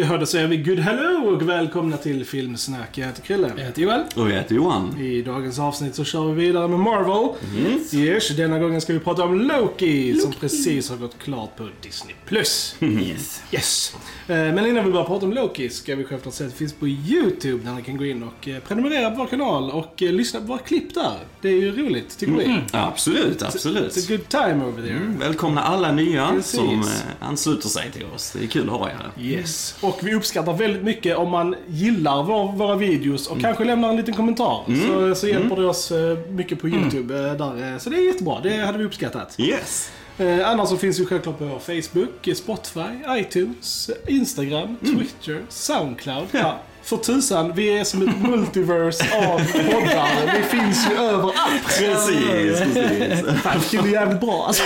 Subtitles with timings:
[0.00, 1.17] Ja, då säger vi good hello!
[1.26, 2.98] Och välkomna till Filmsnack.
[2.98, 3.52] Jag heter Krille.
[3.56, 4.00] Jag heter Joel.
[4.14, 5.00] Och jag heter Johan.
[5.00, 7.28] I dagens avsnitt så kör vi vidare med Marvel.
[7.56, 7.94] Yes.
[7.94, 12.14] Yes, denna gången ska vi prata om Loki, som precis har gått klart på Disney+.
[12.26, 12.74] Plus.
[13.08, 13.42] Yes.
[13.52, 13.94] Yes.
[14.28, 16.72] Eh, Men innan vi börjar prata om Loki ska vi självklart säga att det finns
[16.72, 20.12] på YouTube där ni kan gå in och eh, prenumerera på vår kanal och eh,
[20.12, 21.16] lyssna på våra klipp där.
[21.40, 22.60] Det är ju roligt, tycker vi.
[22.72, 23.92] Absolut, absolut.
[23.96, 24.96] It's a good time over there.
[24.96, 26.54] Mm, välkomna alla nya Precis.
[26.60, 26.84] som
[27.20, 28.30] ansluter sig till oss.
[28.38, 29.24] Det är kul att ha er här.
[29.24, 29.74] Yes.
[29.80, 33.36] Och vi uppskattar väldigt mycket om man gillar vår, våra videos Mm.
[33.38, 34.64] och kanske lämnar en liten kommentar.
[34.86, 37.14] Så, så hjälper det oss eh, mycket på YouTube.
[37.28, 39.34] eh, Där, eh, så det är jättebra, det hade vi uppskattat.
[39.40, 39.90] Yes.
[40.18, 44.96] Eh, annars så finns vi självklart på Facebook, Spotify, iTunes, Instagram, Mm.
[44.98, 46.26] Twitter, Soundcloud.
[46.32, 46.58] Ja.
[46.88, 50.36] För tusan, vi är som ett multiverse av poddar.
[50.36, 51.64] Vi finns ju överallt.
[51.66, 53.42] Precis, precis.
[53.42, 54.62] Fan, det är jävligt bra alltså.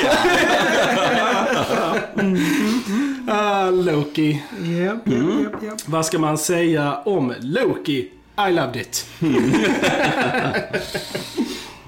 [3.29, 4.43] Ah, Loki.
[4.83, 5.43] Japp, Mm.
[5.45, 5.79] japp, japp.
[5.87, 8.09] Vad ska man säga om Loki?
[8.49, 9.07] I loved it.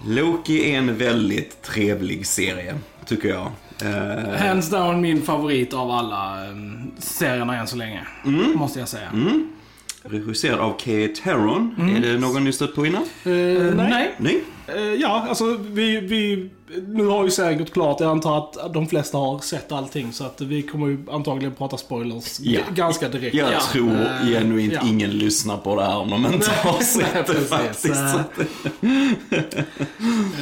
[0.07, 2.75] Loki är en väldigt trevlig serie,
[3.07, 3.51] tycker jag.
[3.83, 8.01] Eh, Hands down min favorit av alla um, serierna än så länge.
[8.27, 8.53] Mm.
[8.59, 9.09] Måste jag säga.
[10.05, 11.75] Regisserad av Kate Herron.
[11.97, 13.03] Är det någon ni stött på innan?
[13.25, 13.91] Eh, Eh, nej.
[13.91, 14.15] nej.
[14.19, 14.43] Nej?
[14.67, 16.51] Eh, ja, alltså vi, vi...
[16.89, 18.01] Nu har ju serien gått klart.
[18.01, 20.13] Jag antar att de flesta har sett allting.
[20.13, 22.61] Så att vi kommer ju antagligen prata spoilers Ja.
[22.75, 23.35] ganska direkt.
[23.35, 23.61] Jag Ja.
[23.73, 24.81] tror Eh, genuint ja.
[24.89, 27.95] ingen lyssnar på det här om de inte har sett det faktiskt.
[27.95, 28.21] Eh,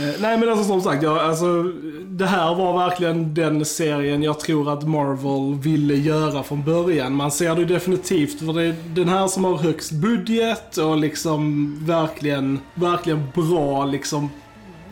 [0.03, 1.63] Eh, nej men alltså som sagt, ja, alltså,
[2.07, 7.15] det här var verkligen den serien jag tror att Marvel ville göra från början.
[7.15, 10.97] Man ser det ju definitivt för det är den här som har högst budget och
[10.99, 14.31] liksom verkligen, verkligen bra liksom.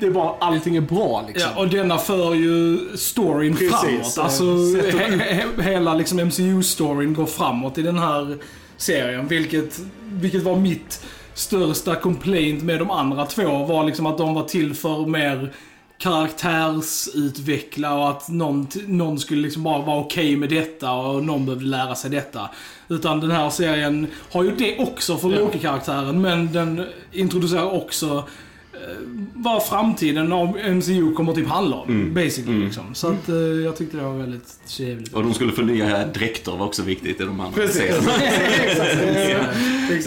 [0.00, 1.50] Det är bara, allting är bra liksom.
[1.54, 4.18] Ja, och denna för ju storyn Precis, framåt.
[4.18, 4.44] Alltså,
[4.98, 8.38] he he hela liksom MCU-storyn går framåt i den här
[8.76, 9.28] serien.
[9.28, 13.64] Vilket, vilket var mitt största complaint med de andra två.
[13.64, 15.52] Var liksom att de var till för mer
[15.98, 21.66] karaktärsutveckla och att någon, någon skulle liksom bara vara okej med detta och någon behövde
[21.66, 22.50] lära sig detta.
[22.88, 28.24] Utan den här serien har ju det också för Loki-karaktären men den introducerar också
[29.34, 32.14] vad framtiden av MCU kommer typ handla om.
[32.14, 32.94] Basically liksom.
[32.94, 35.12] Så att eh, jag tyckte det var väldigt trevligt.
[35.14, 37.82] Och de skulle förnya dräkter var också viktigt i de andra Precis.
[37.82, 39.46] serierna.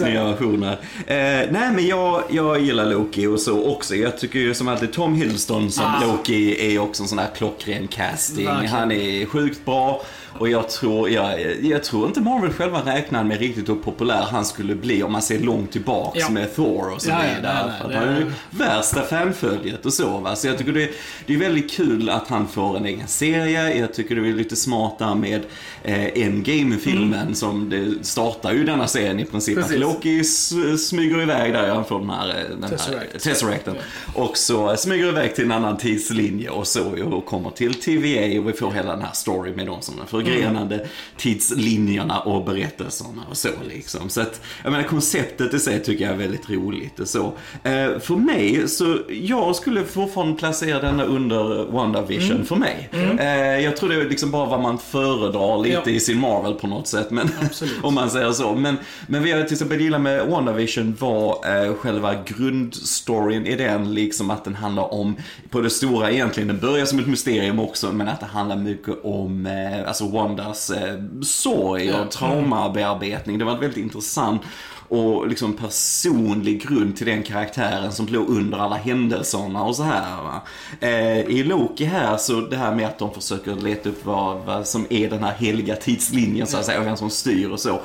[0.00, 0.72] Nya versioner.
[1.06, 1.16] Eh,
[1.52, 3.94] nej men jag, jag gillar Loki och så också.
[3.94, 6.06] Jag tycker ju som alltid Tom Hiddleston som Ah.
[6.06, 8.44] Loki är också en sån här klockren casting.
[8.46, 8.74] Verkligen.
[8.74, 10.02] Han är sjukt bra.
[10.38, 14.44] Och jag tror, jag, jag tror inte Marvel själva räknade med riktigt hur populär han
[14.44, 16.30] skulle bli om man ser långt tillbaks Ja.
[16.30, 17.72] med Thor och så Ja, ja, vidare.
[17.88, 18.24] nej, nej,
[18.64, 20.36] Är värsta fanföljet och så va.
[20.36, 20.90] Så jag tycker det,
[21.26, 23.78] det är väldigt kul att han får en egen serie.
[23.78, 25.42] Jag tycker det är lite smart där med
[25.82, 29.56] eh, Endgame-filmen som det startar ju denna serien i princip.
[29.56, 29.72] Precis.
[29.72, 30.24] Att Loki
[30.78, 33.12] smyger iväg där han får den här, eh, den Tesseract.
[33.12, 33.74] här Tesseracten.
[34.14, 38.48] Och så smyger iväg till en annan tidslinje och så och kommer till TVA och
[38.48, 43.36] vi får hela den här storyn med de som är förgrenade tidslinjerna och berättelserna och
[43.36, 44.08] så liksom.
[44.08, 47.26] Så att, jag menar konceptet i sig tycker jag är väldigt roligt och så.
[47.62, 52.88] Eh, för mig, så jag skulle fortfarande placera denna under WandaVision för mig.
[53.18, 55.96] Eh, jag tror det är liksom bara vad man föredrar lite Ja.
[55.96, 57.10] i sin Marvel på något sätt.
[57.10, 57.30] Men,
[57.82, 58.54] om man säger så.
[58.54, 58.76] Men,
[59.06, 61.30] men vad jag till exempel gillar med WandaVision var
[61.66, 65.16] eh, själva grundstoryn i den, liksom att den handlar om,
[65.50, 68.94] på det stora egentligen, den börjar som ett mysterium också, men att det handlar mycket
[69.04, 73.38] om eh, alltså Wandas eh, sorg och traumabearbetning.
[73.38, 74.42] Det var väldigt intressant
[74.88, 80.40] och liksom personlig grund till den karaktären som låg under alla händelserna och så här.
[80.80, 84.66] Eh, I Loki här så det här med att de försöker leta upp vad, vad
[84.66, 87.80] som är den här heliga tidslinjen så att säga och vem som styr och så.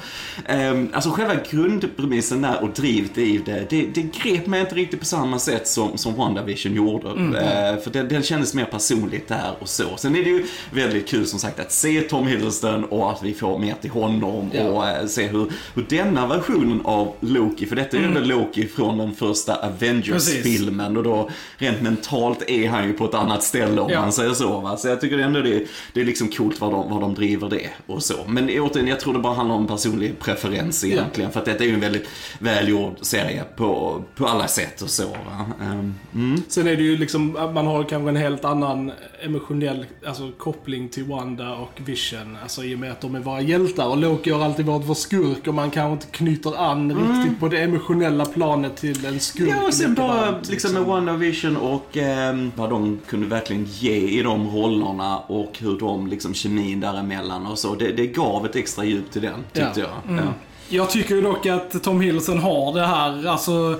[0.45, 4.99] Eh, alltså själva grundpremissen där och drivet i det, det, det grep mig inte riktigt
[4.99, 7.07] på samma sätt som, som WandaVision gjorde.
[7.09, 9.97] Eh, för den, den kändes mer personligt där och så.
[9.97, 13.33] Sen är det ju väldigt kul som sagt att se Tom Hiddleston och att vi
[13.33, 14.63] får mer till honom Ja.
[14.63, 18.67] och eh, se hur, hur denna versionen av Loki, för detta är ju ändå Loki
[18.67, 23.81] från den första Avengers-filmen och då rent mentalt är han ju på ett annat ställe
[23.81, 24.01] om Ja.
[24.01, 24.59] man säger så.
[24.59, 24.77] Va?
[24.77, 27.69] Så jag tycker ändå det, det är liksom coolt vad de, vad de driver det
[27.87, 28.13] och så.
[28.27, 31.31] Men återigen, jag tror det bara handlar om personlig preferens egentligen.
[31.31, 32.07] För att detta är ju en väldigt
[32.39, 35.07] välgjord serie på, på alla sätt och så.
[35.07, 35.45] Va?
[35.61, 36.41] Ehm, mm.
[36.47, 38.91] Sen är det ju liksom, man har kanske en helt annan
[39.25, 42.37] emotionell alltså, koppling till Wanda och Vision.
[42.43, 44.93] Alltså i och med att de är våra hjältar och Loki har alltid varit vår
[44.93, 49.19] skurk och man kanske inte knyter an han riktigt på det emotionella planet till en
[49.19, 49.49] skurk.
[49.49, 53.95] Ja, och sen bara varmt, liksom med WandaVision och eh, vad de kunde verkligen ge
[53.95, 57.75] i de rollerna och hur de, liksom kemin däremellan och så.
[57.75, 59.87] Det, det gav ett extra djup till den, tyckte Ja.
[60.07, 60.17] jag.
[60.17, 60.23] Ja.
[60.71, 63.79] Jag tycker dock att Tom Hiddleston har det här, alltså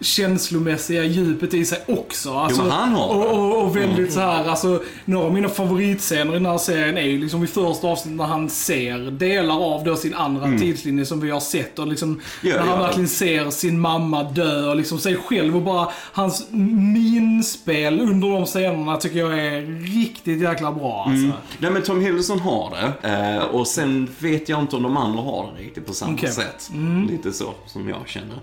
[0.00, 2.34] känslomässiga djupet i sig också.
[2.34, 3.26] Alltså, men han har det.
[3.28, 6.98] och, och, och väldigt så här, alltså några av mina favoritscener i den här serien
[6.98, 11.06] är ju liksom i första avsnittet när han ser delar av då sin andra tidslinje
[11.06, 12.20] som vi har sett och liksom Mm.
[12.42, 12.86] Ja, när han ja.
[12.86, 18.46] verkligen ser sin mamma dö och liksom sig själv och bara hans minspel under de
[18.46, 19.62] scenerna tycker jag är
[20.02, 21.24] riktigt jäkla bra alltså.
[21.24, 21.36] Mm.
[21.58, 23.08] Nej men Tom Hiddleston har det.
[23.08, 26.32] Eh, och sen vet jag inte om de andra har det riktigt på samma Okej.
[26.32, 26.70] sätt.
[27.10, 28.38] Lite så som jag känner.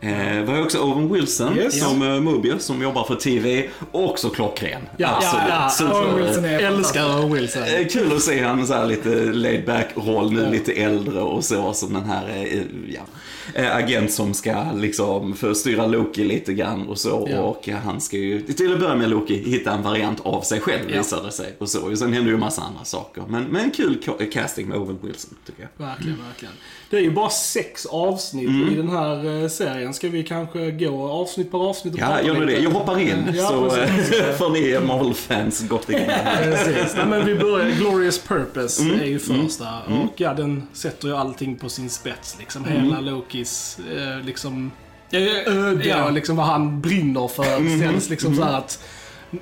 [0.00, 1.80] Eh, vi har också Owen Wilson Yes.
[1.80, 3.68] som uh, Mobius som jobbar för TV.
[3.92, 4.80] Också klockren.
[4.96, 5.44] Ja, Absolut.
[5.48, 7.62] ja, Så- Owen Wilson är Älskar Owen Wilson.
[7.62, 11.44] Eh, Kul att se han så här lite laid back roll nu, lite äldre och
[11.44, 13.00] så som den här eh, ja,
[13.54, 17.28] eh, agent som ska liksom förstyra Loki lite grann och så.
[17.30, 17.40] Ja.
[17.40, 20.90] Och han ska ju till att börja med Loki hitta en variant av sig själv
[20.90, 20.98] Ja.
[20.98, 21.54] visade sig.
[21.58, 21.80] Och så.
[21.90, 23.22] Och sen händer ju en massa andra saker.
[23.28, 25.86] Men, men en kul ca- casting med Owen Wilson tycker jag.
[25.86, 26.54] Verkligen, verkligen.
[26.90, 28.68] Det är ju bara sex avsnitt Mm.
[28.72, 29.48] i den här eh,
[29.88, 29.94] serien.
[29.94, 32.58] Ska vi kanske gå avsnitt per avsnitt och Ja, gör nu det.
[32.58, 33.88] Jag hoppar in Ja, så eh,
[34.38, 36.06] får ni Marvel-fans gott igång.
[36.42, 36.94] Precis.
[36.96, 39.00] Nej, men vi börjar, Glorious Purpose Mm.
[39.00, 39.66] är ju första.
[39.88, 42.36] Och ja, den sätter ju allting på sin spets.
[42.38, 42.64] Liksom.
[42.64, 42.84] Mm.
[42.84, 44.70] Hela Lokis eh, liksom,
[45.10, 46.04] ja, öde ja.
[46.04, 47.56] och liksom vad han brinner för.
[47.56, 47.80] Mm.
[47.80, 48.84] Känns liksom så här att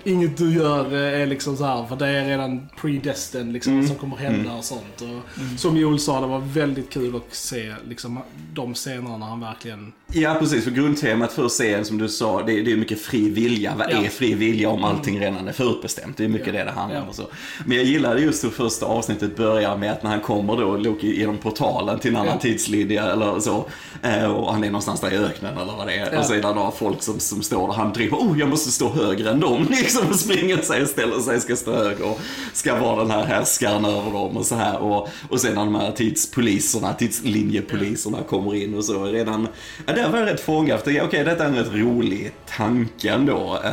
[0.05, 3.87] inget du gör eh, är liksom så här för det är redan predestined liksom Mm.
[3.87, 5.01] som kommer hända och sånt.
[5.01, 8.19] Och Som Joel sa, det var väldigt kul att se liksom
[8.55, 9.93] de scenerna när han verkligen...
[10.13, 10.65] Ja, precis.
[10.65, 13.75] För grundtemat för serien, som du sa, det är, det är mycket fri vilja.
[13.79, 14.05] Vad Ja.
[14.05, 16.17] är fri vilja om allting redan är förutbestämt?
[16.17, 16.53] Det är mycket Ja.
[16.53, 17.07] det det handlar om.
[17.09, 17.13] Ja.
[17.13, 17.23] Så.
[17.65, 21.19] Men jag gillade just hur första avsnittet börjar med att när han kommer då, Loki,
[21.21, 22.41] genom portalen till en annan Ja.
[22.41, 23.65] tidslinje eller så.
[24.03, 26.19] eh, Och han är någonstans där i öknen eller vad det är.
[26.19, 27.75] Och så är det några folk som, som står där.
[27.75, 29.67] Han driver, oh jag måste stå högre än dem.
[29.83, 32.21] Liksom springer sig och ställer sig, ska stå högre och
[32.53, 34.79] ska vara den här härskaren över dem och så här.
[34.79, 39.05] Och, och sen när de här tidspoliserna, tidslinjepoliserna kommer in och så.
[39.05, 39.49] Redan,
[39.87, 40.81] ja, där var jag rätt fångad.
[40.81, 43.59] Okej, detta är en rätt rolig tanke ändå.
[43.65, 43.71] Eh,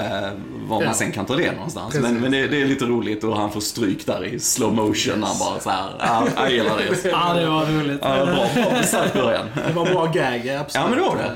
[0.67, 0.94] var man Ja.
[0.94, 1.94] sen kan ta det någonstans.
[1.94, 2.11] Precis.
[2.11, 5.23] Men, men det, det är lite roligt och han får stryk där i slow motion.
[5.23, 7.09] Han bara så här, ja, jag gillar det.
[7.11, 8.00] Ja, det var roligt.
[8.01, 9.45] Ja, bra, bra stark början.
[9.67, 10.73] Det var bra gag, absolut.
[10.73, 11.31] Ja, men det var det.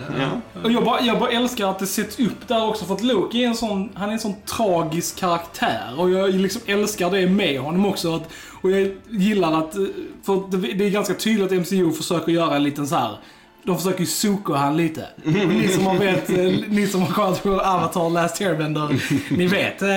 [0.54, 0.57] Ja.
[0.64, 3.44] Och jag bara, jag bara älskar att det sätts upp där också för att Loki
[3.44, 5.94] är en sån, han är en sån tragisk karaktär.
[5.98, 8.16] Och jag liksom älskar det med honom också.
[8.16, 8.30] Att,
[8.62, 9.84] och jag gillar att, eh,
[10.24, 13.18] för det, det är ganska tydligt att MCU försöker göra en liten så här.
[13.68, 15.06] De försöker ju soka han lite.
[15.24, 16.36] Ni som har vet, eh,
[16.70, 18.88] ni som har kollat på Avatar Last Airbender,
[19.38, 19.82] ni vet.
[19.82, 19.88] eh,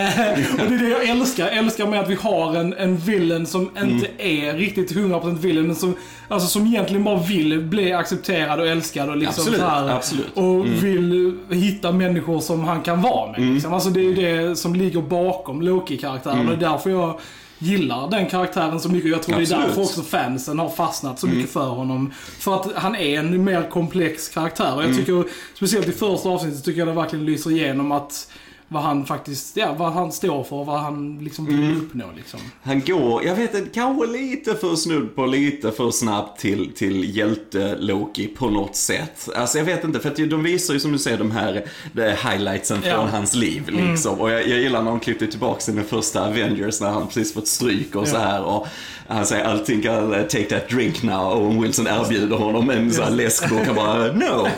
[0.65, 1.47] Och det är det jag älskar.
[1.47, 5.67] Jag älskar med att vi har en, en villain som inte är riktigt 100% villain,
[5.67, 5.95] men som,
[6.29, 10.27] alltså, som egentligen bara vill bli accepterad och älskad och liksom Absolut, så här, absolut.
[10.35, 13.41] och vill hitta människor som han kan vara med.
[13.55, 13.73] Liksom.
[13.75, 16.49] Alltså, det är ju det som ligger bakom Loki-karaktären.
[16.49, 17.21] Och det är därför jag
[17.63, 19.11] gillar den karaktären så mycket.
[19.11, 19.67] Jag tror det är Absolut.
[19.67, 22.13] därför också fansen har fastnat så mycket för honom.
[22.39, 24.77] För att han är en mer komplex karaktär.
[24.77, 25.25] Och jag tycker,
[25.55, 28.31] speciellt i första avsnittet, tycker jag det verkligen lyser igenom att
[28.73, 32.41] vad han faktiskt, ja, vad han står för och vad han liksom vill uppnå liksom.
[32.63, 37.17] Han går, jag vet inte, kanske lite för snudd på lite för snabbt till, till
[37.17, 39.29] hjälte-Loki på något sätt.
[39.37, 42.03] Alltså jag vet inte, för att de visar ju som du säger de här de
[42.03, 43.07] highlightsen från Ja.
[43.13, 44.21] hans liv liksom.
[44.21, 47.35] Och jag, jag gillar när de klippte tillbaka till den första Avengers när han precis
[47.35, 48.43] fått stryk och så här.
[48.43, 48.67] Och
[49.11, 51.21] han säger I'll think I'll take that drink now.
[51.33, 54.45] Och Owen Wilson erbjuder honom en sån här läsk och han bara no.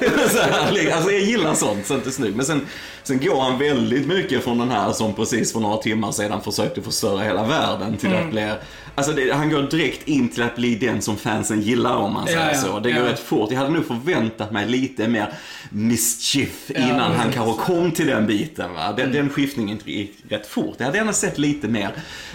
[0.40, 2.36] här, alltså jag gillar sånt, sånt är snyggt.
[2.36, 2.66] Men sen,
[3.02, 6.82] sen går han väldigt mycket från den här som precis för några timmar sedan försökte
[6.82, 8.24] förstöra hela världen till Mm.
[8.24, 8.52] att bli
[8.94, 12.26] Alltså det, han går direkt in till att bli den som fansen gillar om man
[12.26, 12.78] säger Ja, ja, så.
[12.80, 13.12] Det går ja.
[13.12, 13.50] rätt fort.
[13.50, 15.32] Jag hade nog förväntat mig lite mer
[15.70, 17.34] mischief innan han precis.
[17.34, 18.74] kanske kom till den biten.
[18.74, 18.84] Va?
[18.84, 18.96] Mm.
[18.96, 20.74] Den, den skiftningen gick rätt fort.
[20.78, 21.90] Jag hade gärna sett lite mer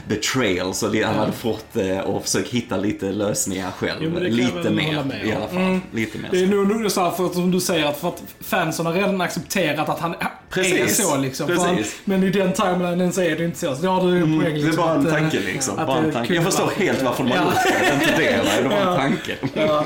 [0.08, 4.00] betrayal så det, han hade fått eh, och försökt hitta lite lösningar själv.
[4.02, 5.80] Jo, lite mer i alla fall.
[5.92, 6.30] Lite mer.
[6.32, 8.94] Det är nog så här, för att, som du säger, att, för att fansen har
[8.94, 10.98] redan accepterat att han är Precis.
[10.98, 11.48] så liksom.
[11.48, 11.66] Precis.
[11.66, 13.76] Han, men i den timelinen så är det inte så.
[13.76, 14.76] Så det har du ju en poäng Det är liksom.
[14.76, 15.80] bara en att, eh, tanke liksom.
[15.80, 16.34] att Bara en tanke.
[16.34, 17.76] Jag förstår helt varför de har gjort det.
[17.80, 19.36] Det är inte det, det var en tanke.
[19.54, 19.86] Ja.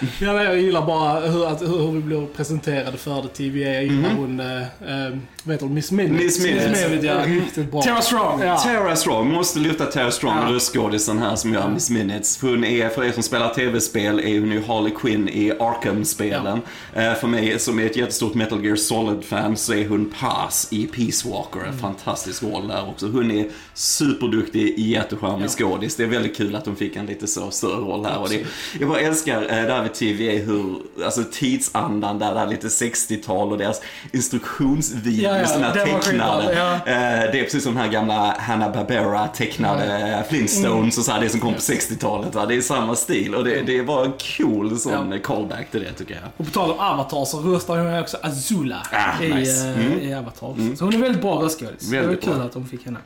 [0.20, 3.72] Ja, nej, jag gillar bara hur, att, hur vi blir presenterade för det TVA.
[3.74, 6.14] Jag gillar hon, eh, eh, vad heter hon, Miss Minutes.
[6.18, 6.24] Mhm.
[6.26, 6.70] Miss Minutes.
[6.70, 7.24] Miss Minutes, ja.
[7.44, 7.82] Riktigt bra.
[7.82, 8.42] Tara Strong.
[8.42, 8.56] Ja.
[8.56, 10.52] Tara Strong, måste lyfta Tara Strong, Ja.
[10.54, 12.42] röstskådisen här som gör Miss Minutes.
[12.42, 16.60] Hon är, för er som spelar tv-spel, är hon ju Harley Quinn i Arkham-spelen.
[16.94, 20.86] Eh, för mig som är ett jättestort Metal Gear Solid-fan så är hon Paz i
[20.86, 21.68] Peace Walker.
[21.68, 23.06] En fantastisk roll där också.
[23.06, 25.96] Hon är superduktig, jättecharmig skådis.
[25.96, 28.18] Det är väldigt kul att hon fick en lite så större roll här.
[28.18, 28.44] Och det,
[28.80, 33.58] jag bara älskar, eh, där med TVA hur, alltså tidsandan där, där lite 60-tal och
[33.58, 33.80] deras
[34.12, 36.52] instruktionsvideos, Ja, ja, den här det tecknade.
[36.54, 36.74] ja.
[36.74, 41.28] Eh, det är precis som den här gamla Hanna-Barbera tecknade Flintstones och så här, det
[41.28, 42.34] som kom på 60-talet.
[42.34, 42.46] Va?
[42.46, 46.14] Det är samma stil och det, det var en cool sån callback till det tycker
[46.14, 46.24] jag.
[46.36, 49.68] Och på tal om Avatar så röstar hon också Azula Ah, i, nice.
[49.68, 50.00] eh, Mm.
[50.00, 50.76] i Avatar.
[50.76, 51.90] Så hon är väldigt bra röstskådis.
[51.90, 52.42] Det var kul bra.
[52.44, 52.98] att de fick henne.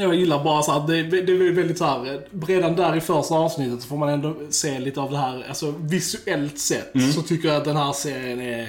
[0.00, 3.34] Jag gillar bara så här, det, det är väldigt så här, redan där i första
[3.34, 7.12] avsnittet så får man ändå se lite av det här, alltså visuellt sett Mm.
[7.12, 8.68] så tycker jag att den här serien är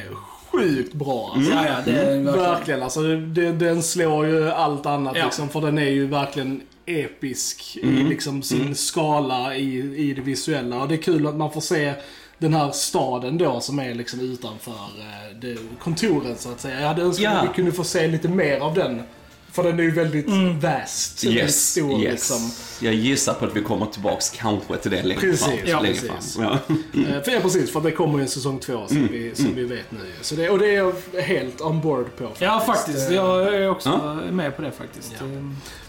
[0.52, 1.32] sjukt bra.
[1.36, 1.52] Alltså.
[1.54, 2.26] Ja, ja, det är verkligen.
[2.26, 5.26] Verkligen, alltså det, den slår ju allt annat Ja.
[5.26, 7.98] liksom, för den är ju verkligen episk Mm.
[7.98, 9.78] i liksom sin skala i,
[10.10, 10.82] i det visuella.
[10.82, 11.94] Och det är kul att man får se
[12.38, 16.80] den här staden då som är liksom utanför eh, det, kontoret så att säga.
[16.82, 17.32] Jag hade önskat Ja.
[17.32, 19.02] att vi kunde få se lite mer av den.
[19.52, 20.26] För den är ju väldigt
[20.64, 22.12] vast, väldigt Yes, stor yes.
[22.12, 22.52] liksom.
[22.88, 25.54] Jag gissar på att vi kommer tillbaks kanske till det längre Precis, fram.
[25.66, 26.36] ja, längre precis.
[26.36, 26.44] Fram.
[26.46, 26.76] Ja.
[27.18, 29.64] Eh, För, ja, precis, för det kommer ju en säsong två som, vi, som vi
[29.64, 30.00] vet nu.
[30.22, 32.24] Så det, och det är jag helt on board på.
[32.24, 32.42] Faktiskt.
[32.42, 33.10] Ja, faktiskt.
[33.10, 34.32] Eh, Jag är också Ja.
[34.32, 35.14] med på det faktiskt.
[35.20, 35.26] Ja.
[35.26, 35.42] Eh,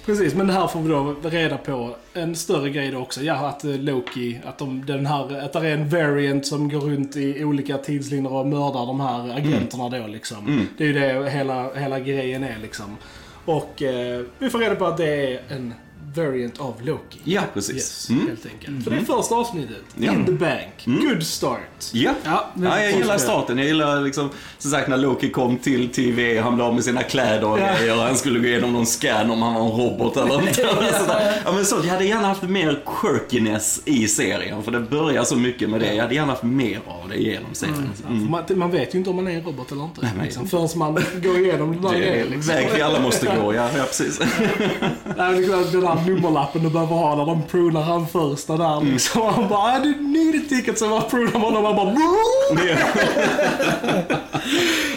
[0.06, 3.22] Precis, men det här får vi då reda på en större grej då också.
[3.22, 6.80] Ja, att eh, Loki, att, de, den här, att det är en variant som går
[6.80, 10.66] runt i olika tidslinjer och mördar de här agenterna då liksom.
[10.78, 12.96] Det är ju det hela, hela grejen är liksom.
[13.44, 15.74] Och eh, vi får reda på att det är en
[16.14, 17.18] variant av Loki.
[17.24, 17.74] ja, precis.
[17.74, 18.26] Yes, Mm.
[18.28, 18.84] helt enkelt.
[18.84, 19.76] Så det är första avsnittet.
[19.96, 20.12] Ja.
[20.12, 20.84] In the bank.
[20.84, 21.58] Good start.
[21.92, 22.10] Ja.
[22.24, 23.58] Ja, det- ja, jag gillar starten.
[23.58, 27.02] Jag gillar liksom, som sagt när Loki kom till TV, han blev av med sina
[27.02, 27.68] kläder och Ja.
[27.78, 27.96] grejer.
[27.96, 30.62] Han skulle gå igenom någon scan om han var en robot eller inte.
[31.44, 35.36] Ja, men så, jag hade gärna haft mer quirkiness i serien, för det börjar så
[35.36, 35.94] mycket med det.
[35.94, 37.90] Jag hade gärna haft mer av det genom serien.
[38.08, 38.30] Mm.
[38.30, 40.00] Man, man vet ju inte om man är en robot eller inte.
[40.16, 42.26] men- liksom, förrän man går igenom den där Det är grejen.
[42.26, 42.54] en Liksom.
[42.54, 44.20] väg vi alla måste gå, ja, ja precis.
[45.16, 45.40] Nej,
[45.72, 48.92] den där nummerlappen du behöver ha när de prunar han första där Mm.
[48.92, 49.22] liksom.
[49.34, 51.92] Han bara, du need a ticket, så bara prunar man och man bara,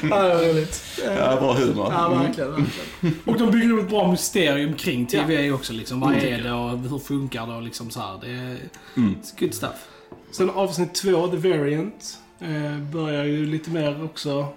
[0.09, 0.81] ja, det är roligt.
[1.17, 1.87] Ja, bra humor.
[1.91, 3.19] Ja, verkligen, verkligen.
[3.25, 5.73] Och de bygger upp ett bra mysterium kring TVA också.
[5.73, 5.99] Liksom.
[5.99, 8.17] Vad är det och hur funkar det och liksom så här.
[8.21, 8.57] Det är
[8.97, 9.15] Mm.
[9.39, 9.87] good stuff.
[10.31, 14.47] Sen avsnitt två, The Variant, eh, börjar ju lite mer också.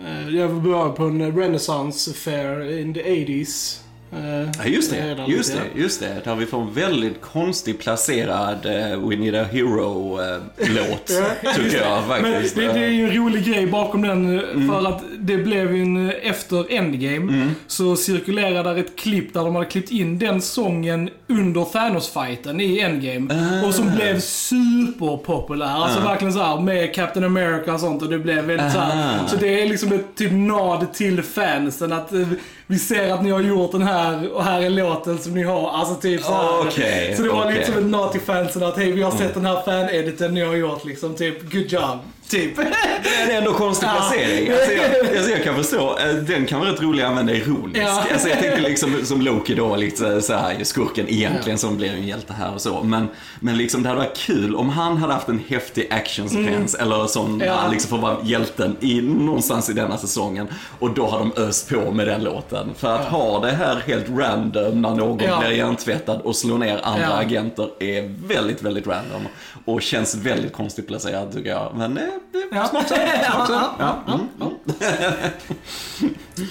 [0.00, 3.80] Eh, jag börjar på en Renaissance fair in the 80s.
[4.12, 6.20] Eh, Ja, just det, just det, just det.
[6.24, 11.06] Där vi får en väldigt konstigt placerad uh, We Need a Hero-låt,
[11.56, 12.56] tycker jag Men faktiskt.
[12.56, 14.68] det, det är ju en rolig grej bakom den Mm.
[14.68, 19.54] för att det blev ju en, efter Endgame så cirkulerade där ett klipp där de
[19.54, 23.34] hade klippt in den sången under Thanos-fighten i Endgame.
[23.34, 23.66] Ah.
[23.66, 25.66] Och som blev superpopulär.
[25.66, 29.14] Alltså verkligen så här med Captain America och sånt och det blev väldigt så här.
[29.14, 29.28] Aha.
[29.28, 32.28] Så det är liksom ett typ nod till fansen att eh,
[32.66, 35.70] vi ser att ni har gjort den här och här är låten som ni har.
[35.70, 36.60] Alltså typ så här.
[36.60, 37.54] Okej, Så det var okej.
[37.54, 40.40] lite som ett nod till fansen att hej vi har sett den här fan-editen ni
[40.40, 41.14] har gjort liksom.
[41.14, 41.98] Typ good job.
[42.28, 42.56] Typ.
[43.02, 43.90] Det är ändå konstig Ja.
[43.92, 44.50] placering.
[44.52, 47.80] Alltså jag, alltså jag kan förstå, eh, den kan vara rätt rolig att använda ironiskt.
[47.80, 48.04] Ja.
[48.12, 52.06] Alltså jag tänker liksom som Loki då, lite så här skurken egentligen som blir en
[52.06, 52.82] hjälte här och så.
[52.82, 53.08] Men,
[53.40, 57.34] men liksom det hade varit kul om han hade haft en häftig actionsekvens eller sån,
[57.34, 57.46] Mm.
[57.46, 57.68] Ja.
[57.72, 60.46] liksom för att vara hjälten i, någonstans i denna säsongen.
[60.78, 62.70] Och då har de öst på med den låten.
[62.76, 65.38] För att ha det här helt random när någon Ja.
[65.40, 67.16] blir hjärntvättad och slår ner andra Ja.
[67.16, 69.22] agenter är väldigt, väldigt random.
[69.64, 71.72] Och känns väldigt konstigt placerad tycker jag.
[71.76, 71.98] Men
[72.32, 72.46] det.
[73.78, 74.04] Ja.
[74.08, 74.54] Mm.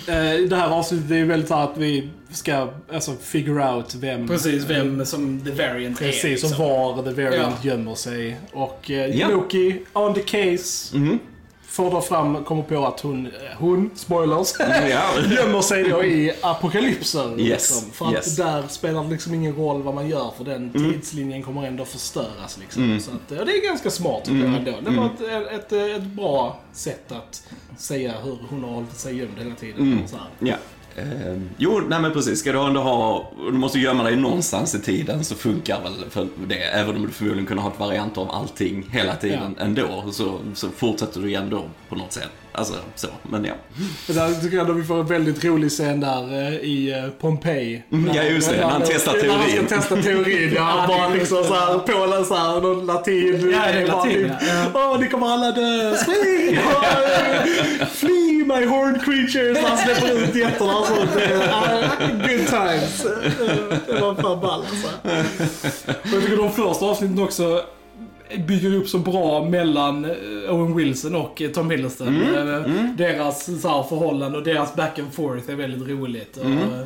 [0.07, 4.27] Eh, det här avsnittet är ju väldigt så att vi ska alltså figure out vem...
[4.27, 6.05] Precis, vem som the variant är.
[6.05, 6.65] Precis, och liksom.
[6.67, 7.71] var The Variant Ja.
[7.71, 8.37] gömmer sig.
[8.51, 9.29] Och eh.
[9.31, 11.19] Loki, on the case, Mhm.
[11.73, 14.53] Får då fram, kommer på att hon, eh, hon spoilers,
[15.37, 17.39] gömmer sig då i apokalypsen.
[17.39, 18.35] Yes, Liksom, för att yes.
[18.35, 22.57] där spelar det liksom ingen roll vad man gör, för den tidslinjen kommer ändå förstöras.
[22.59, 22.99] Liksom.
[22.99, 24.71] Så att, eh, det är ganska smart tycker jag ändå.
[24.81, 27.43] Det var ett, ett, ett, ett bra sätt att
[27.77, 30.03] säga hur hon har hållit sig gömd hela tiden.
[30.07, 30.25] Så här.
[30.39, 30.55] Ja.
[30.95, 32.39] Eh, jo, nej men precis.
[32.39, 36.27] Ska du ändå ha, du måste gömma dig någonstans i tiden så funkar väl för
[36.47, 36.55] det.
[36.55, 40.03] Även om du förmodligen kunde ha ett variant av allting hela tiden ändå.
[40.11, 42.29] Så, så fortsätter du ändå på något sätt.
[42.55, 43.53] Alltså så, men ja.
[44.07, 47.09] Men där tycker jag att vi får en väldigt rolig scen där eh, i eh,
[47.21, 47.83] Pompeji.
[47.91, 48.57] Mm, ja, just det.
[48.57, 49.67] När han testar När han teorin.
[49.67, 50.85] ska testa teorin, ja.
[50.87, 53.51] bara liksom såhär, på så här, någon latin.
[53.53, 54.31] Ja, det är latin, typ,
[54.73, 54.91] ja.
[54.91, 55.95] Åh, ni kommer alla dö.
[56.03, 56.59] Spring!
[57.91, 59.57] Flee my horned creatures.
[59.67, 61.11] Han släpper ut getterna och sånt.
[62.11, 63.05] Good times.
[63.87, 64.89] Det var fan ball alltså.
[66.13, 67.61] Jag tycker de första avsnitten också
[68.47, 70.11] bygger upp så bra mellan eh,
[70.55, 72.07] Owen Wilson och eh, Tom Hiddleston.
[72.07, 72.33] Mm,
[72.63, 76.37] Eh, Deras så här, förhållande och deras back and forth är väldigt roligt.
[76.37, 76.85] Och, eh,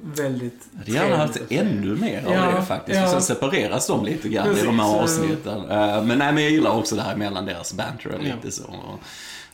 [0.00, 2.98] Väldigt Jag hade gärna haft ännu mer av Ja, det faktiskt.
[2.98, 3.04] ja.
[3.04, 5.60] Och sen separeras de lite grann Precis, i de här avsnitten.
[6.06, 8.34] Men nej, men jag gillar också det här mellan deras banter och Ja.
[8.36, 8.62] lite så.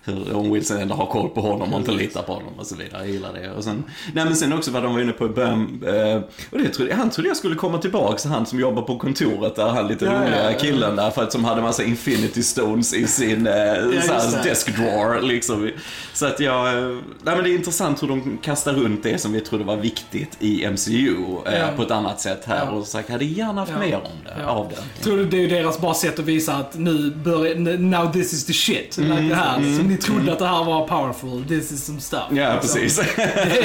[0.08, 2.76] Hur Owen Wilson ändå har koll på honom och inte litar på honom och så
[2.76, 3.02] vidare.
[3.04, 3.50] Jag gillar det.
[3.50, 3.84] Och sen,
[4.14, 5.82] nej men sen också vad de var inne på i början.
[5.86, 6.16] eh,
[6.50, 9.68] Och det trodde, han trodde jag skulle komma tillbaka, han som jobbar på kontoret där,
[9.68, 10.58] han lite Ja, ja, roliga ja.
[10.58, 11.10] killen där.
[11.10, 14.40] För att som hade massa infinity stones i sin eh, det.
[14.44, 15.70] desk drawer liksom.
[16.14, 16.84] Så att jag, eh,
[17.22, 20.36] nej men det är intressant hur de kastar runt det som vi trodde var viktigt
[20.40, 21.14] i MCU
[21.46, 21.66] eh, Ja.
[21.76, 22.64] på ett annat sätt här.
[22.66, 22.70] Ja.
[22.70, 23.78] Och sagt, hade gärna haft Ja.
[23.78, 24.46] mer om det, Ja.
[24.46, 25.02] av det.
[25.04, 28.52] Tror det är deras bara sätt att visa att nu börjar, now this is the
[28.52, 28.98] shit.
[28.98, 29.60] Mm, like det här.
[29.60, 32.23] Ni trodde att det här var powerful, this is some stuff.
[32.31, 32.81] Ja, Liksom.
[32.81, 33.00] precis.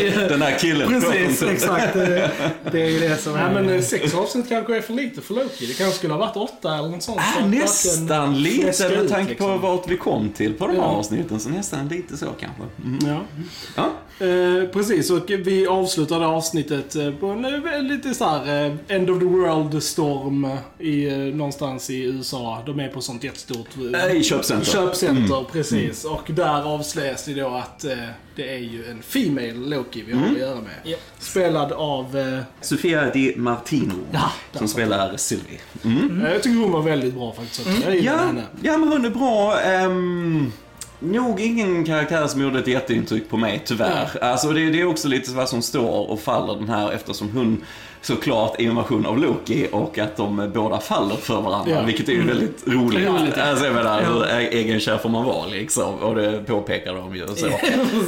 [0.02, 1.02] ju- Den här killen.
[1.02, 1.94] Precis, exakt.
[1.94, 2.32] Det,
[2.72, 3.54] det är ju det som är...
[3.54, 5.66] men eh, sex avsnitt kanske är för lite för Loki.
[5.66, 7.18] Det kanske skulle ha varit åtta eller något sånt.
[7.18, 9.62] Äh, för att nästan lite med tanke på liksom.
[9.62, 10.86] vart vi kom till på de här Ja.
[10.88, 11.40] avsnitten.
[11.40, 12.63] Så nästan lite så kanske.
[12.84, 13.00] Mm.
[13.08, 13.20] Ja.
[13.75, 13.92] Ja.
[14.20, 19.10] Eh, precis, och vi avslutade avsnittet eh, på en eh, lite så här eh, End
[19.10, 22.63] of the World-storm i, eh, någonstans i USA.
[22.65, 24.65] De är på sånt jättestort eh, I köpcenter.
[24.72, 26.05] köpcenter, precis.
[26.05, 27.86] Och där avslöjas det då att
[28.36, 30.74] det är ju en Female Loki vi har att göra med.
[30.91, 31.00] Japp.
[31.20, 32.17] Spelad av...
[32.17, 33.93] Eh, Sofia Di Martino.
[34.12, 35.60] Ja, som spelar Sylvie.
[35.84, 36.22] Mm.
[36.25, 37.67] eh, Jag tycker hon var väldigt bra faktiskt.
[37.86, 38.43] Jag Ja, henne.
[38.62, 39.60] ja, men hon är bra.
[39.62, 40.51] Ehm,
[41.03, 44.24] nog ingen karaktär som gjorde ett jätteintryck på mig, tyvärr.
[44.24, 47.63] Alltså det, det är också lite vad som står och faller den här eftersom hon
[48.01, 51.81] såklart är en version av Loki och att de båda faller för varandra, Ja.
[51.83, 53.07] vilket är ju väldigt roligt.
[53.10, 53.43] Roligt, ja.
[53.43, 57.27] Alltså jag menar, hur egenkär får man vara liksom, och det påpekar de ju.
[57.27, 57.48] Så.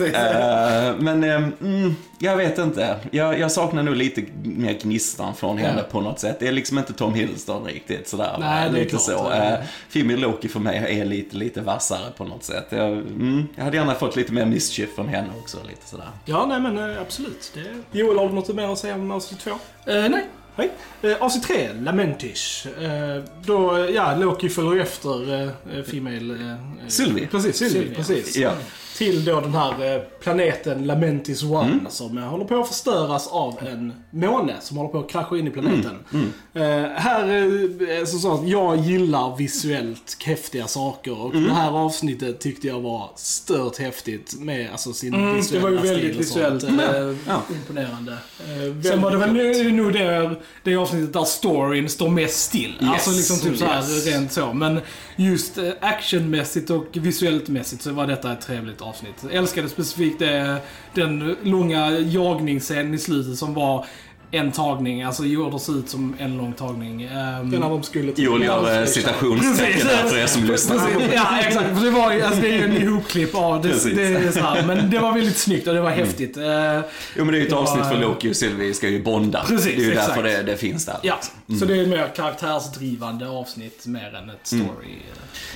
[0.05, 2.95] Eh, men eh, mm, jag vet inte.
[3.11, 5.91] Jag, jag saknar nog lite mer gnistan från henne Ja.
[5.91, 6.37] på något sätt.
[6.39, 8.35] Det är liksom inte Tom Hiddleston riktigt sådär.
[8.39, 9.01] Nej, det är lite klart.
[9.01, 9.29] så.
[9.29, 9.53] Uh,
[9.89, 12.65] Female Loki för mig är lite, lite vassare på något sätt.
[12.69, 15.57] Jag, mm, jag hade gärna fått lite mer mischief från henne också.
[15.67, 16.09] Lite sådär.
[16.25, 17.51] Ja, nej men eh, absolut.
[17.53, 17.99] Det...
[17.99, 19.51] Joel, har du något mer att säga om avsnitt två?
[19.85, 20.27] Eh, nej.
[20.55, 20.71] Nej.
[21.01, 22.67] Eh, avsnitt 3, Lamentish.
[22.67, 26.33] Eh, då, eh, ja, Loki följer efter eh, eh, Female...
[26.33, 27.27] Eh, eh, Sylvie.
[27.27, 27.73] Precis, Sylvie.
[27.73, 28.37] Sylvie, precis.
[28.37, 28.51] Ja.
[28.97, 31.85] Till då den här eh, planeten Lamentis One Mm.
[31.89, 35.47] som eh, håller på att förstöras av en måne som håller på att krascha in
[35.47, 35.95] i planeten.
[36.13, 37.29] Mm, här,
[37.99, 41.47] eh, så så att jag gillar visuellt häftiga saker och Mm.
[41.47, 45.69] det här avsnittet tyckte jag var stört häftigt med alltså, sin Mm, det visuella var
[45.69, 46.69] ju väldigt visuellt eh,
[47.27, 47.41] Ja.
[47.55, 48.11] imponerande.
[48.11, 52.73] eh, Sen var det väl nog det, det avsnittet där storyn står mest still.
[52.81, 54.05] Yes, Alltså liksom typ så här yes.
[54.07, 54.53] rent så.
[54.53, 54.79] Men
[55.15, 59.15] just eh, actionmässigt och visuellt mässigt så var detta ett trevligt avsnitt.
[59.23, 60.57] Jag älskade specifikt det,
[60.93, 63.85] den långa jagningsscenen i slutet som var
[64.35, 67.03] en tagning, alltså gjorde se ut som en lång tagning.
[67.03, 70.77] Ehm, Det är när de skulle till Joel gör eh, citationstecken för er som lyssnar.
[70.77, 71.77] Precis, ja exakt.
[71.77, 73.69] För det, var, ju- alltså, det är ju en ihopklipp av det.
[73.69, 73.95] Precis.
[73.95, 76.37] det är så här, men det var väldigt snyggt och det var häftigt.
[76.37, 76.43] Eh,
[77.17, 79.43] Jo men det är ju ett avsnitt för eh, Loki och Sylvie ska ju bonda.
[79.47, 80.07] Precis, det är ju exakt.
[80.07, 80.97] därför det, det finns där.
[81.01, 81.19] ja,
[81.59, 84.95] så det är mer karaktärsdrivande avsnitt mer än ett story.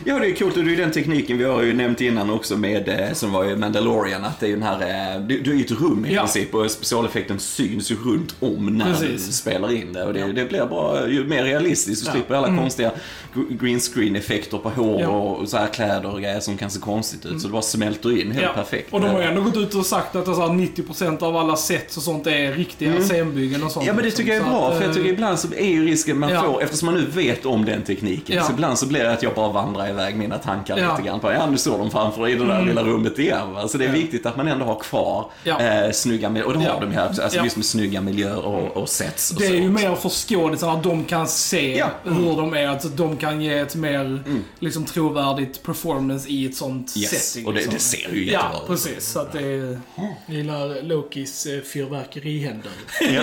[0.06, 2.30] Ja, det är coolt och det är ju den tekniken vi har ju nämnt innan
[2.30, 5.40] också med, eh, som var ju Mandalorian, att det är ju den här, eh, du,
[5.42, 6.22] du är ju ett rum i Ja.
[6.22, 9.28] princip och specialeffekten syns ju runt om när Precis.
[9.28, 10.04] du spelar in det.
[10.04, 10.28] Och det, Ja.
[10.28, 12.14] det blir bara ju mer realistiskt, du Ja.
[12.14, 12.92] slipper alla konstiga
[13.36, 15.08] gr- green screen effekter på hår Ja.
[15.08, 17.42] och så här kläder och grejer som kan se konstigt ut.
[17.42, 18.94] Så det bara smälter in helt perfekt.
[18.94, 21.98] Och de har ju ändå gått ut och sagt att alltså, 90% av alla sets
[21.98, 23.86] och sånt är riktiga scenbyggen och sånt.
[23.86, 24.24] Ja men det liksom.
[24.24, 26.42] tycker jag är bra, för jag eh, tycker ibland så är ju risken man Ja.
[26.44, 28.44] får, eftersom man nu vet om den tekniken, Ja.
[28.44, 30.92] så ibland så blir det att jag bara vandrar iväg mina tankar Ja.
[30.98, 33.68] lite grann på, ja nu står de framför i det där lilla rummet igen va.
[33.68, 33.94] Så det är Ja.
[33.94, 35.60] viktigt att man ändå har kvar Ja.
[35.62, 36.80] eh, snygga miljöer, och det har Ja.
[36.82, 37.44] de här också, alltså Ja.
[37.44, 39.56] just med snygga miljöer och, och sets och Det är så.
[39.56, 41.90] ju mer för skådisarna, att de kan se Ja.
[42.06, 42.24] Mm.
[42.24, 42.68] hur de är.
[42.68, 44.24] Att de kan ge ett mer
[44.60, 47.48] liksom, trovärdigt performance i ett sånt Yes, setting.
[47.48, 47.74] och det, liksom.
[47.74, 48.68] det ser ju jättebra Ja, ut.
[48.68, 49.06] precis.
[49.08, 49.80] Så att det är...
[50.28, 52.72] Jag gillar Lokis eh, fyrverkerihänder.
[53.02, 53.22] Ja.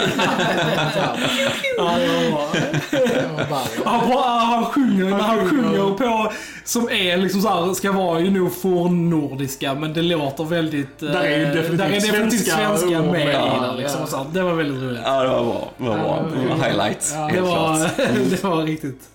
[1.76, 1.98] Ja,
[3.84, 5.94] Han, bara, han sjunger, han Han sjunger.
[5.98, 6.32] på,
[6.64, 11.02] som är liksom så här, ska vara ju nog fornnordiska, men det låter väldigt...
[11.02, 13.76] eh, Där är ju definitivt där är definitivt svenska svenska med i Ja, den.
[13.76, 14.06] Liksom, ja.
[14.06, 15.00] så här, det var väldigt roligt.
[15.24, 15.72] Ja, det var bra.
[15.78, 16.30] Det var bra.
[16.42, 17.96] Det var highlights, Ja, Det helt var, klart.
[18.30, 19.08] det var riktigt...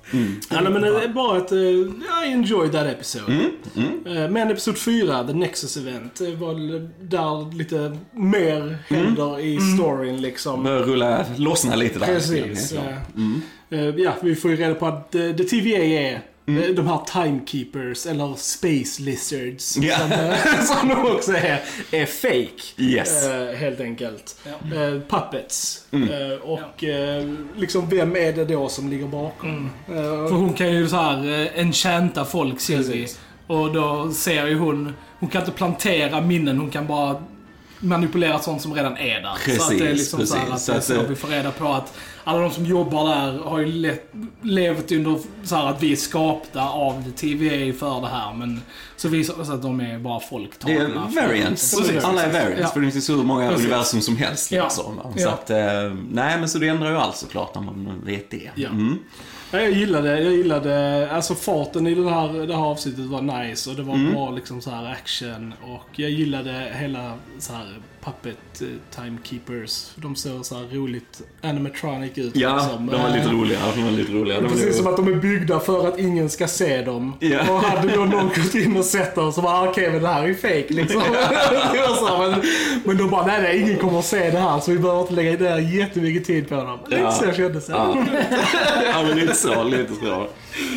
[0.49, 1.51] Ja, nej, men det är bara att...
[1.51, 1.59] Uh,
[2.25, 3.33] I enjoyed that episode.
[3.33, 3.51] Mm,
[4.05, 6.53] Eh, men episod 4, The Nexus Event, eh, var
[7.03, 10.63] där lite mer händer i storyn liksom.
[10.63, 12.05] Börjar rulla, lossna lite där.
[12.05, 12.71] Precis.
[12.71, 12.85] klart.
[13.69, 16.87] eh, eh, ja, vi får ju reda på att eh, The TVA är Eh, De
[16.87, 19.97] här timekeepers, eller space lizards, Ja.
[19.97, 22.61] som, som de också är, är fake.
[22.77, 23.25] Yes.
[23.27, 24.35] Eh, helt enkelt.
[24.45, 24.77] Ja.
[24.77, 25.85] Eh, puppets.
[25.91, 26.09] Mm.
[26.31, 26.83] Eh, och
[27.55, 29.69] liksom, vem är det då som ligger bakom?
[29.87, 33.01] För Eh, hon kan ju så här enchanta folk, Sylvie.
[33.01, 33.19] Precis.
[33.47, 37.23] Och då ser ju hon, hon kan inte plantera minnen, hon kan bara
[37.81, 39.55] manipulera sånt som redan är där.
[39.57, 40.69] så att det är Precis, liksom så här precis.
[40.69, 43.59] att Så att, så vi får reda på att alla de som jobbar där har
[43.59, 48.33] ju let, levt under så här att vi är skapta av TVA för det här.
[48.33, 48.61] Men
[48.97, 50.87] så visar det sig att de är bara folk Det är
[51.27, 51.75] variants.
[51.77, 52.03] Precis.
[52.03, 52.67] Alla är variants, Ja.
[52.67, 53.65] för det finns hur många Precis.
[53.65, 54.51] universum som helst.
[54.51, 54.63] Ja.
[54.63, 54.95] Liksom.
[55.15, 55.29] Så Ja.
[55.29, 55.57] att, eh,
[56.11, 58.49] nej men så det ändrar ju allt såklart när man vet det.
[58.55, 58.69] Ja.
[58.69, 58.99] Mm.
[59.51, 63.69] Ja, jag gillade, jag gillade, alltså farten i den här, det här avsnittet var nice
[63.69, 64.13] och det var Mm.
[64.13, 67.65] bra liksom så här action och jag gillade hela så här
[68.03, 68.67] puppet eh,
[69.03, 69.91] timekeepers.
[69.95, 72.87] De ser så roligt animatronic ut Ja, liksom.
[72.87, 73.59] de var lite Eh, roliga.
[73.75, 74.41] De var lite roliga.
[74.41, 77.13] De Precis lite- som att de är byggda för att ingen ska se dem.
[77.19, 77.39] Ja.
[77.53, 80.07] Och hade då någon gått in och sett dem så bara, ah, okej men det
[80.07, 81.01] här är ju fake liksom.
[81.73, 82.41] Var så, men,
[82.85, 85.13] men de bara, nej nej ingen kommer att se det här så vi behöver inte
[85.13, 86.79] lägga ner jättemycket tid på dem.
[86.87, 87.11] Lite Ja.
[87.11, 87.73] så kändes det.
[87.73, 87.95] Ja.
[88.93, 89.63] ja, men lite så.
[89.63, 90.27] Lite så.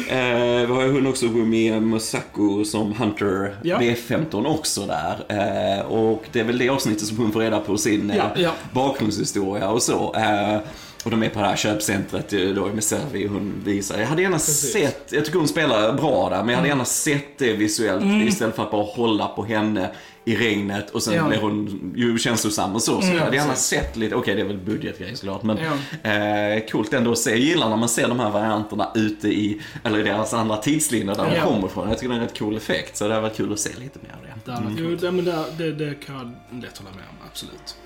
[0.09, 3.79] Eh, vi har ju hon också Rumi Musako som Hunter Ja.
[3.79, 5.25] B15 också där.
[5.29, 8.31] Eh, och det är väl det avsnittet som hon får reda på sin eh, Ja,
[8.37, 8.51] ja.
[8.73, 10.15] bakgrundshistoria och så.
[10.15, 10.59] Eh,
[11.05, 13.99] och de är på det här köpcentret då med Selvi hon visar.
[13.99, 14.73] Jag hade gärna Precis.
[14.73, 18.57] sett, jag tycker hon spelar bra där, men jag hade gärna sett det visuellt istället
[18.57, 19.91] för att bara hålla på henne
[20.27, 21.29] i regnet och sen Ja.
[21.29, 23.01] blir hon ju känslosam och så.
[23.03, 25.59] Så jag hade gärna sett lite, okej det är väl budgetgrej såklart, men
[26.03, 26.11] Ja.
[26.11, 27.31] eh, coolt ändå att se.
[27.31, 31.15] Jag gillar när man ser de här varianterna ute i, eller i deras andra tidslinjer
[31.15, 31.43] där de Ja.
[31.45, 31.89] kommer ifrån.
[31.89, 33.71] Jag tycker det är en rätt cool effekt, så det hade varit kul att se
[33.79, 34.53] lite mer av det.
[34.65, 37.77] Varit Jo, det, men det, det, det kan jag lätt hålla med om, absolut.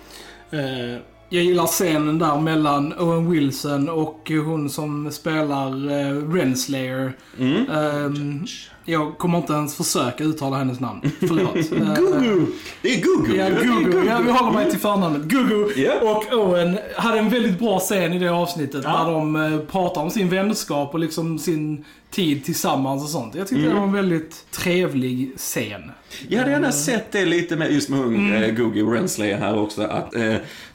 [0.51, 7.13] Eh, Jag gillar scenen där mellan Owen Wilson och hon som spelar uh, Renslayer.
[7.39, 7.71] Mm.
[7.71, 8.45] Ehm,
[8.85, 11.01] jag kommer inte ens försöka uttala hennes namn.
[11.21, 11.57] Förlåt.
[11.57, 12.47] Eh, Gugu!
[12.83, 13.37] Det är Gugu!
[13.37, 14.07] Ja, Gugu.
[14.07, 15.23] Ja, vi håller mig till förnamnet.
[15.23, 15.93] Gugu Ja.
[16.03, 18.81] och Owen hade en väldigt bra scen i det avsnittet.
[18.85, 18.91] Ja.
[19.05, 23.35] Där de eh, pratar om sin vänskap och liksom sin tid tillsammans och sånt.
[23.35, 23.69] Jag tyckte Mm.
[23.75, 25.93] det var en väldigt trevlig scen.
[26.29, 28.43] Jag hade gärna sett det lite med, just med hon Mm.
[28.43, 29.83] eh, Gugi Renslayer här också.
[29.83, 30.21] Att, eh,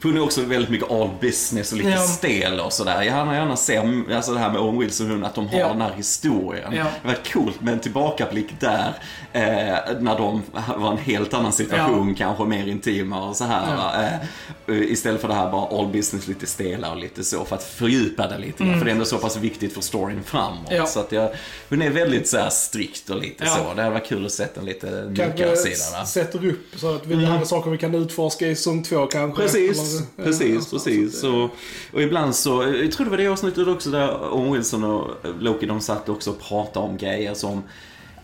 [0.00, 1.98] för hon är också väldigt mycket all business och lite Ja.
[1.98, 3.02] stel och sådär.
[3.02, 5.58] Jag hade gärna se mm, alltså det här med Owen Wilson hon, att de har
[5.58, 5.68] Ja.
[5.68, 6.72] den här historien.
[6.76, 6.84] Ja.
[7.02, 8.92] Det var coolt med en tillbakablick där.
[9.32, 9.42] Eh,
[10.00, 10.42] när de
[10.76, 13.74] var en helt annan situation, kanske mer intima och så här.
[13.76, 14.74] Ja.
[14.74, 17.44] Eh, istället för det här bara all business, lite stela och lite så.
[17.44, 18.78] För att fördjupa det lite grann.
[18.78, 20.66] För det är ändå så pass viktigt för storyn framåt.
[20.70, 20.76] Mm.
[20.76, 20.86] Ja.
[20.86, 21.23] Så att jag,
[21.68, 23.50] hon är väldigt så här strikt och lite Ja.
[23.50, 23.74] så.
[23.74, 25.98] Det hade varit kul att se en lite mjukare kanske sida.
[25.98, 26.06] Va?
[26.06, 27.26] sätter upp så att vi mm.
[27.26, 29.42] har saker vi kan utforska i säsong två kanske.
[29.42, 31.20] Precis, Eller- precis, ja, precis.
[31.20, 31.50] Så,
[31.92, 35.10] och ibland så, jag tror det var det avsnittet också där Owen Wilson och
[35.40, 37.62] Loki de satt också och pratade om grejer som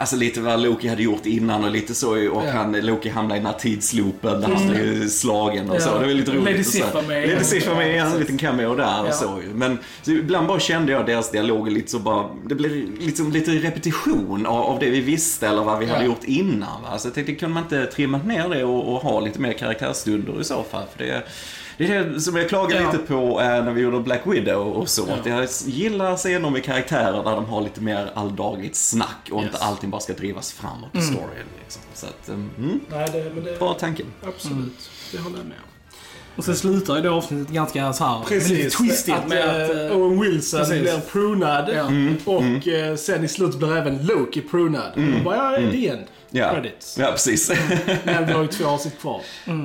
[0.00, 2.50] Alltså lite vad Loki hade gjort innan och lite så och Ja.
[2.52, 5.80] han, Loki hamnade i den här tidsloopen där han blev slagen och Ja.
[5.80, 5.98] så.
[5.98, 6.44] Det var lite roligt.
[6.44, 6.64] Lady.
[6.64, 7.28] Sif var med.
[7.28, 9.08] Lady Sif var med, en liten cameo där Ja.
[9.08, 9.40] och så.
[9.54, 13.50] Men så ibland bara kände jag deras dialoger lite så bara, det blev liksom lite
[13.50, 16.82] repetition av, av det vi visste eller vad vi hade gjort innan.
[16.82, 16.98] Va?
[16.98, 20.40] Så jag tänkte, kunde man inte trimmat ner det och, och ha lite mer karaktärsstunder
[20.40, 20.84] i så fall?
[20.96, 21.22] För det,
[21.86, 22.92] det är det som jag klagade Ja.
[22.92, 25.02] lite på eh, när vi gjorde Black Widow och så.
[25.12, 29.52] Att jag gillar scener med karaktärer där de har lite mer alldagligt snack och inte
[29.56, 29.62] Yes.
[29.62, 31.46] allting bara ska drivas framåt i storyn.
[31.62, 31.82] Liksom.
[31.94, 34.02] Så att, um, mm, Nej, det, men det, bra tanke.
[34.26, 34.90] absolut.
[35.12, 35.64] Det håller jag med om.
[36.36, 38.76] Och sen slutar ju det avsnittet ganska så här, med lite Precis.
[38.78, 39.70] twistigt att, med att...
[39.70, 40.80] eh, eh, Owen Wilson precis.
[40.82, 41.70] blir prunad.
[41.74, 41.90] Ja.
[42.32, 44.92] Och eh, sen i slutet blir även Loki prunad.
[45.18, 46.06] Och bara, ja, the end.
[46.30, 46.98] Ja, Credits.
[46.98, 47.52] ja precis.
[48.04, 49.20] Men vi har ju två avsnitt kvar.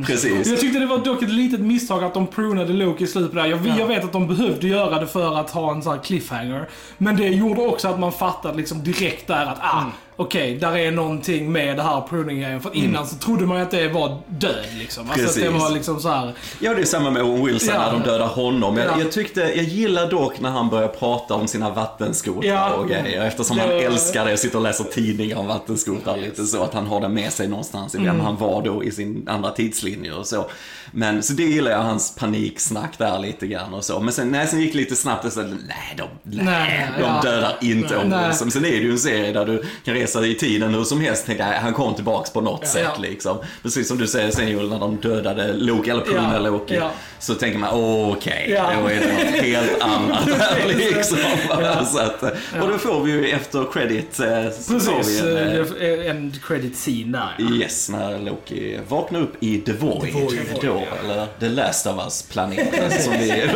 [0.05, 0.47] precis.
[0.47, 3.45] Jag tyckte det var dock ett litet misstag att de prunade Loki i slutet där.
[3.45, 6.69] Jag, jag vet att de behövde göra det för att ha en sån här cliffhanger.
[6.97, 9.83] Men det gjorde också att man fattade liksom direkt där att ah,
[10.15, 12.61] okej, där är någonting med det här pruning-grejen.
[12.61, 15.09] För innan så trodde man ju att det var död liksom.
[15.09, 15.61] Alltså att det Precis.
[15.61, 16.33] var liksom så här.
[16.59, 17.81] Ja, det är samma med Owen Wilson Ja.
[17.85, 18.77] när de dödar honom.
[18.77, 18.99] Jag, Ja.
[18.99, 22.73] jag tyckte, jag gillar dock när han börjar prata om sina vattenskotrar Ja.
[22.73, 23.21] och grejer.
[23.25, 26.63] Eftersom han Det- älskar det och sitter och läser tidningar om vattenskotrar lite så.
[26.63, 28.19] Att han har det med sig någonstans i vem Mm.
[28.25, 30.45] han var då i sin andra tidslinje och så.
[30.91, 33.99] Men så det gillar jag, hans paniksnack där lite grann och så.
[33.99, 37.29] Men sen, nej, sen gick det lite snabbt och så, nej, de, nej, Nej, de
[37.29, 38.27] dödar inte Owen.
[38.27, 38.51] Wilson.
[38.51, 41.25] Sen är det ju en serie där du kan resa i tiden hur som helst.
[41.25, 43.01] Tänka, nej, han kom tillbaks på något sätt Ja.
[43.01, 43.37] liksom.
[43.63, 46.39] Precis som du säger sen Joel, när de dödade Loki, eller prunade Ja.
[46.39, 46.75] Loki.
[46.75, 46.91] Ja.
[47.19, 47.69] Så tänker man,
[48.11, 48.71] okej, Ja.
[48.81, 51.17] då är det något helt annat här liksom.
[51.49, 51.85] Ja.
[51.91, 52.23] Så att,
[52.61, 57.17] och då får vi ju efter credit, eh, Precis, en, eh, eh, en credit scene
[57.17, 57.35] där.
[57.37, 57.55] ja.
[57.55, 60.01] Yes, när Loki vaknar upp i The Void.
[60.13, 60.97] The Void, då, ja.
[61.03, 63.49] eller The Last of Us-planeten som vi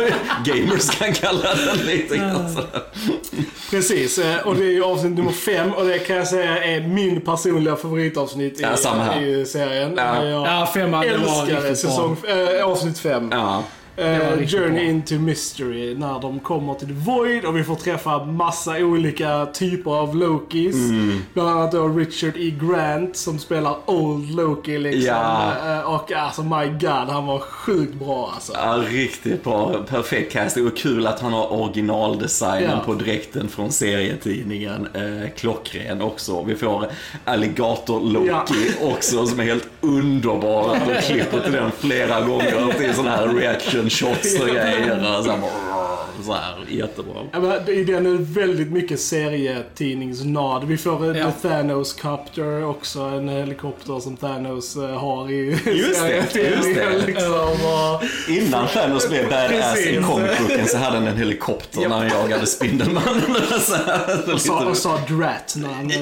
[0.44, 2.56] gamers kan kalla den lite grann.
[3.70, 7.20] Precis, och det är ju avsnitt nummer fem och det kan jag säga är min
[7.20, 9.22] personliga favoritavsnitt i, Ja, här.
[9.22, 9.94] i serien.
[9.96, 10.24] Ja.
[10.24, 12.16] Jag Ja, femman, det var älskar riktigt säsong,
[12.58, 13.28] äh, avsnitt fem.
[13.32, 14.80] Ja, Det Eh, Journey bra.
[14.82, 19.90] into Mystery, när de kommer till The Void och vi får träffa massa olika typer
[19.90, 20.74] av Lokis.
[20.74, 21.22] Mm.
[21.34, 22.54] Bland annat då Richard E.
[22.60, 25.02] Grant som spelar Old Loki liksom.
[25.14, 25.52] Ja.
[25.66, 28.52] Eh, Och alltså my god, han var sjukt bra alltså.
[28.56, 29.74] ja, riktigt bra.
[29.88, 32.78] Perfekt casting och kul att han har originaldesignen Ja.
[32.86, 34.88] på dräkten från serietidningen.
[34.94, 36.42] Eh, klockren också.
[36.42, 36.86] Vi får
[37.24, 40.78] Alligator-Loki också som är helt underbar.
[40.88, 45.89] De klipper till den flera gånger till sådana här reaction shots och grejer.
[46.24, 47.14] Så här, jättebra.
[47.32, 50.64] Ja, men I den är väldigt mycket serietidningsnad.
[50.64, 51.16] Vi får Ja.
[51.16, 51.30] ja.
[51.42, 56.00] The Thanos Copter också, en helikopter som Thanos eh, har i Just det, just
[56.34, 56.44] det.
[56.44, 57.58] serietidningen, Liksom,
[58.28, 63.22] Innan Thanos blev badass i comicbooken så hade han en helikopter när han jagade Spindelmannen.
[64.34, 65.96] Och, sa, och sa Drat när han där.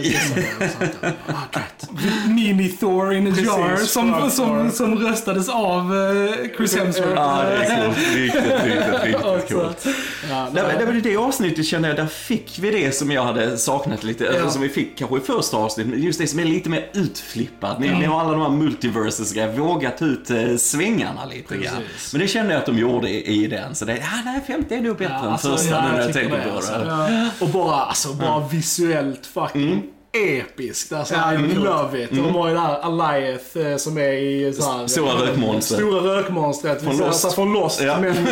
[1.26, 1.88] Ah, Drat.
[2.26, 4.28] Mini-Thor in a Precis, jar som, Thor.
[4.30, 7.12] som, som röstades av eh, Chris Hemsworth.
[7.14, 7.98] Ja, det är coolt.
[8.14, 9.54] Riktigt, riktigt, riktigt Alltså.
[9.54, 9.86] coolt.
[10.30, 13.58] Ja, Det, var- det det avsnittet kände jag, där fick vi det som jag hade
[13.58, 14.26] saknat lite.
[14.26, 14.50] Eller Ja.
[14.50, 17.80] som vi fick kanske i första avsnittet, just det som är lite mer utflippat.
[17.80, 21.82] Ni, ni har alla de här multiverses grejer, vågat ut eh, svängarna lite grann.
[22.12, 23.74] Men det kände jag att de gjorde i, i den.
[23.74, 26.20] Så det, ja, nej, femte är nog bättre än alltså, första ja, när jag tycker
[26.30, 26.72] tänker på alltså.
[26.72, 26.84] det.
[26.86, 27.28] Ja.
[27.40, 30.92] Och bara, alltså, bara visuellt fucking episkt.
[30.92, 32.10] Alltså, Ja, I love it.
[32.10, 35.74] Och de har ju det här Allieth eh, som är i så här, Stora rökmonster.
[35.76, 36.82] Stora rökmonstret.
[36.82, 37.24] Från Från Lost.
[37.24, 37.34] Lost.
[37.34, 37.80] Från Lost.
[37.82, 37.98] Ja.
[38.00, 38.26] Men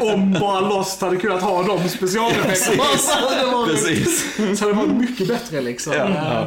[0.00, 3.06] om bara Lost hade kunnat ha de specialeffekterna Precis.
[3.10, 4.34] så hade det varit, Precis.
[4.58, 5.92] så hade det varit mycket bättre liksom.
[5.92, 6.46] Ja, Eh, ja.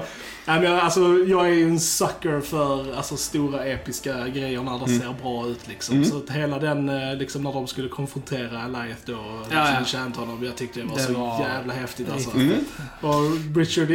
[0.49, 4.91] Nej, men alltså, jag är ju en sucker för alltså, stora episka grejer när det
[4.91, 5.67] ser bra ut.
[5.67, 6.05] Liksom.
[6.05, 9.99] Så att hela den, eh, liksom, när de skulle konfrontera Allieth då och Ja, liksom,
[10.15, 10.21] ja.
[10.21, 10.43] honom.
[10.45, 12.31] Jag tyckte det var Det så var jävla häftigt alltså.
[12.35, 12.55] Mm.
[13.01, 13.91] Och Richard,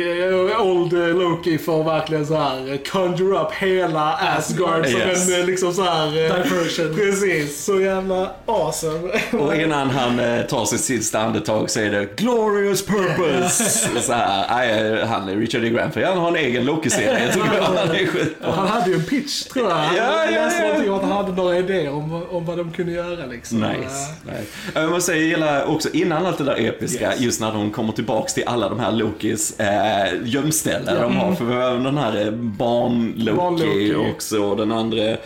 [0.61, 5.31] Old eh, Loki får verkligen så här eh, conjure up hela Asgard som Yes.
[5.31, 6.95] en liksom så här Diversion.
[6.97, 9.13] Precis, så jävla awesome.
[9.33, 10.17] Och innan han
[10.49, 13.65] tar sitt sista andetag så är det glorious purpose.
[14.03, 15.69] Så här, han är Richard E.
[15.69, 17.63] Grant, för han har en egen Loki-serie tycker jag.
[17.63, 18.09] Han är.
[18.53, 19.75] Han hade ju en pitch tror jag.
[19.77, 20.51] Han Ja, ja,
[20.87, 20.97] ja.
[20.97, 23.61] att han hade några idéer om, om vad de kunde göra liksom.
[23.61, 23.79] Nice.
[24.25, 24.45] nice.
[24.75, 27.21] Jag måste säga, jag gillar också innan allt det där episka, Yes.
[27.21, 31.35] just när de kommer tillbaks till alla de här Lokis eh, gömställen de har.
[31.35, 33.95] För vi har den här eh, barn-Loki Barn-Loki.
[33.95, 35.17] också, och den andra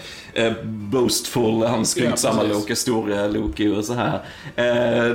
[0.46, 2.48] eh, boastful, han skrytsamma Ja.
[2.54, 4.20] Loki, stora Loki och så här.
[4.56, 4.64] Eh,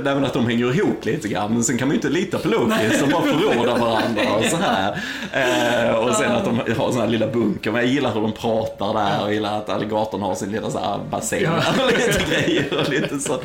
[0.02, 2.38] där men att de hänger ihop lite grann, men sen kan man ju inte lita
[2.38, 4.98] på Loki som bara förråder varandra och så här.
[5.32, 8.32] Eh, och sen att de har sån här lilla bunker, men jag gillar hur de
[8.32, 12.78] pratar där och gillar att alligatorn har sin lilla så här bassäng och lite grejer
[12.80, 13.40] och lite så.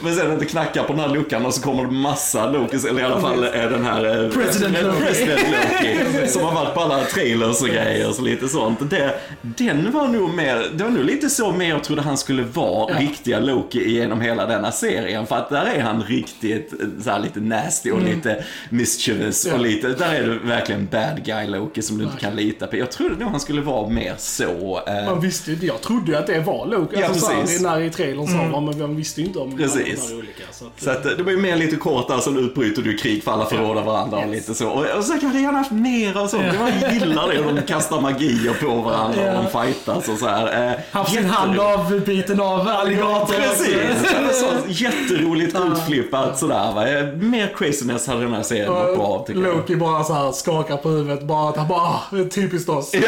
[0.00, 2.84] Men sen att det knackar på den här luckan och så kommer det massa Lokis,
[2.84, 5.00] eller i alla fall är den här eh, President Loki.
[5.06, 8.90] President Loki som har varit på alla trailers och grejer så lite sånt.
[8.90, 12.42] Det, den var nog mer, det var nog lite så mer jag trodde han skulle
[12.42, 13.00] vara Ja.
[13.00, 15.26] riktiga Loki genom hela denna serien.
[15.26, 19.54] För att där är han riktigt eh, så här lite nasty och lite mischievous Ja.
[19.54, 22.76] och lite, där är det verkligen bad guy Loki som du inte kan lita på.
[22.76, 24.80] Jag trodde nog han skulle vara mer så.
[24.86, 26.96] eh, Man visste ju inte, jag trodde ju att det var Loki.
[27.00, 27.62] Ja, alltså, så precis.
[27.66, 30.08] här, när i trailern sa man, men man visste ju inte om Precis.
[30.10, 30.42] de olika.
[30.52, 32.96] Så att, Så att, eh, det var ju mer lite kort där, sen utbryter du
[32.96, 34.68] krig för alla förråder varandra och lite så.
[34.70, 36.42] Och, och så jag hade gärna haft mer och sånt.
[36.82, 40.66] Jag gillar det de kastar magier på varandra och de fightas och så här.
[40.70, 40.72] Eh,
[41.06, 41.38] sin jätteroligt.
[41.38, 43.40] hand avbiten av alligatorn.
[43.40, 44.14] Precis!
[44.40, 46.88] Så jätteroligt utflippat sådär va.
[46.88, 49.56] Eh, Mer craziness hade den här serien varit bra tycker jag.
[49.56, 51.22] Loki bara så här skakar på huvudet.
[51.22, 52.92] Bara att han bara, ah, typiskt oss.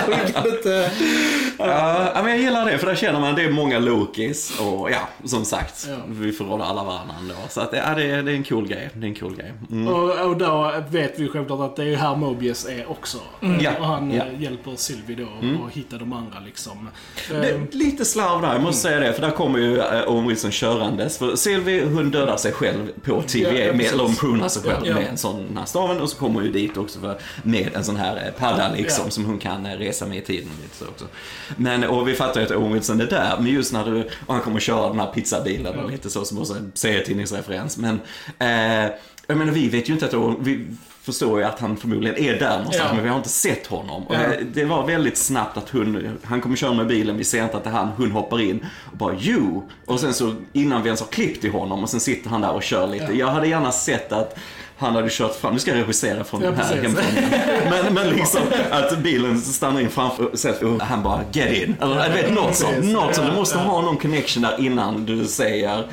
[1.68, 5.08] Ja, men jag gillar det för där känner man det är många Lokis och ja,
[5.24, 5.96] som sagt, Ja.
[6.08, 7.34] vi förråder alla varandra ändå.
[7.48, 8.90] Så att, ja, det, är, det är en cool grej.
[8.94, 9.52] Det är en cool grej.
[9.70, 9.88] Mm.
[9.88, 13.18] Och, och då vet vi självklart att det är här Mobius är också.
[13.60, 14.24] Ja, Och han ja.
[14.24, 16.88] eh, hjälper Sylvie då och hitta de andra liksom.
[17.28, 19.12] Det, Eh, lite slarv där, jag måste säga det.
[19.12, 21.18] För där kommer ju eh, Owen Wilson körandes.
[21.18, 23.52] För Sylvie, hon dödar sig själv på TVA.
[23.52, 26.00] Ja, med, eller hon prunar sig själv med en sån här staven.
[26.00, 29.10] Och så kommer hon ju dit också för, med en sån här padda liksom.
[29.10, 30.48] Som hon kan resa med i tiden.
[30.62, 31.04] Lite så också.
[31.56, 33.36] Men, och vi fattar ju att Owen Wilson är där.
[33.38, 36.38] Men just när du, och han kommer köra den här pizzabilen och lite så som
[36.38, 37.76] också en serietidningsreferens.
[37.78, 38.00] Men,
[38.38, 38.90] eh,
[39.26, 40.66] jag menar vi vet ju inte att Owen, vi,
[41.02, 42.94] förstår ju att han förmodligen är där någonstans, Ja.
[42.94, 44.02] men vi har inte sett honom.
[44.10, 44.18] Ja.
[44.18, 47.56] det, det var väldigt snabbt att hon, han kommer köra med bilen, vi ser inte
[47.56, 49.60] att det är han, hon hoppar in och bara you.
[49.86, 52.50] Och sen så innan vi ens har klippt till honom och sen sitter han där
[52.52, 53.18] och kör lite.
[53.18, 54.38] Jag hade gärna sett att
[54.80, 57.24] han hade kört fram, nu ska jag regissera från Ja, den här hemfronten.
[57.70, 58.40] Men, men liksom
[58.70, 61.76] att bilen stannar in framför sig och han bara get in.
[61.80, 62.84] Eller jag vet något sånt.
[62.84, 63.26] Något sånt.
[63.26, 63.64] Du Ja, måste ja.
[63.64, 65.84] ha någon connection där innan du säger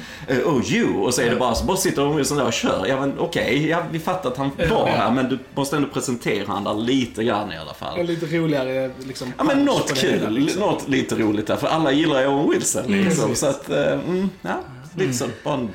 [0.45, 0.93] oh you.
[0.93, 2.86] Och så är det bara så, bara sitter de sån där och kör.
[2.89, 6.45] Ja men okej, ja, vi fattar att han var här men du måste ändå presentera
[6.47, 8.00] han där lite grann i alla fall.
[8.00, 10.62] En lite roligare liksom, Ja men något kul, hela, liksom.
[10.62, 11.56] något lite roligt där.
[11.56, 13.23] För alla gillar ju Owen Wilson liksom.
[13.30, 13.39] precis.
[13.39, 14.60] så att, eh, mm, ja,
[14.95, 15.26] lite så.
[15.43, 15.69] Bara en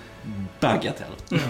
[0.63, 1.41] bagatell.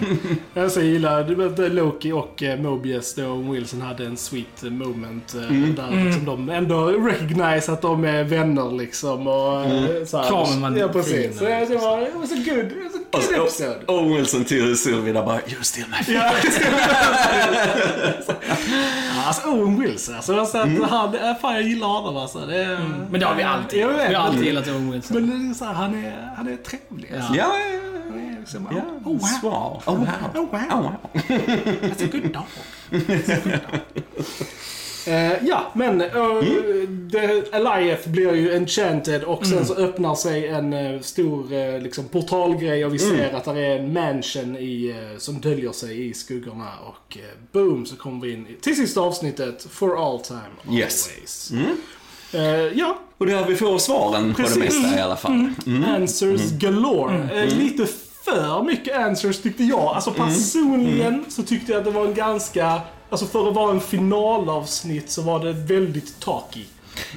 [0.53, 5.75] Jag så gillar Loki och eh, Mobius då Wilson hade en sweet moment eh, Mm.
[5.75, 10.05] där liksom de ändå recognize att de är vänner liksom och mm.
[10.05, 11.37] så här, Kramen man Ja fin, precis.
[11.37, 13.79] Så det, det var, it was a good, it was a Och good så- episode.
[13.87, 16.13] Owen Wilson till Sylvie där bara, you're still my.
[16.13, 16.31] Ja,
[19.27, 20.39] alltså Owen Wilson alltså.
[20.39, 20.83] alltså att Mm.
[20.83, 22.39] han, fan jag gillar honom alltså.
[22.39, 22.79] Det, är-
[23.11, 23.79] Men det har vi alltid.
[23.79, 25.17] Jag vet, vi har alltid gillat Owen Wilson.
[25.27, 27.11] Men det är så här, han, är, han är trevlig.
[27.15, 27.33] Alltså.
[27.35, 27.79] Ja, ja, ja.
[28.43, 29.19] Är liksom, Ja, oh, wow.
[29.19, 29.83] svar.
[29.85, 30.07] Oh wow.
[30.35, 30.59] Oh, wow.
[30.61, 30.91] Oh wow.
[31.81, 32.43] That's a good dog.
[32.89, 33.79] That's a good dog.
[35.07, 36.43] Eh, ja, men uh,
[36.89, 42.07] det- Eliath blir ju enchanted och sen så öppnar sig en eh, stor eh, liksom,
[42.07, 46.13] portalgrej och vi ser att det är en mansion i, eh, som döljer sig i
[46.13, 51.09] skuggorna och eh, boom så kommer vi in till sista avsnittet for all time Yes.
[51.09, 51.51] always.
[52.33, 54.63] Eh, ja, Och där vi får svaren på det Precis.
[54.83, 55.49] mesta i alla fall.
[55.65, 55.83] Mm.
[55.85, 57.29] answers galore.
[57.43, 57.87] Eh, lite
[58.23, 59.79] för mycket answers tyckte jag.
[59.79, 62.81] Alltså personligen så tyckte jag att det var en ganska...
[63.09, 66.63] Alltså för att vara en finalavsnitt så var det väldigt talky.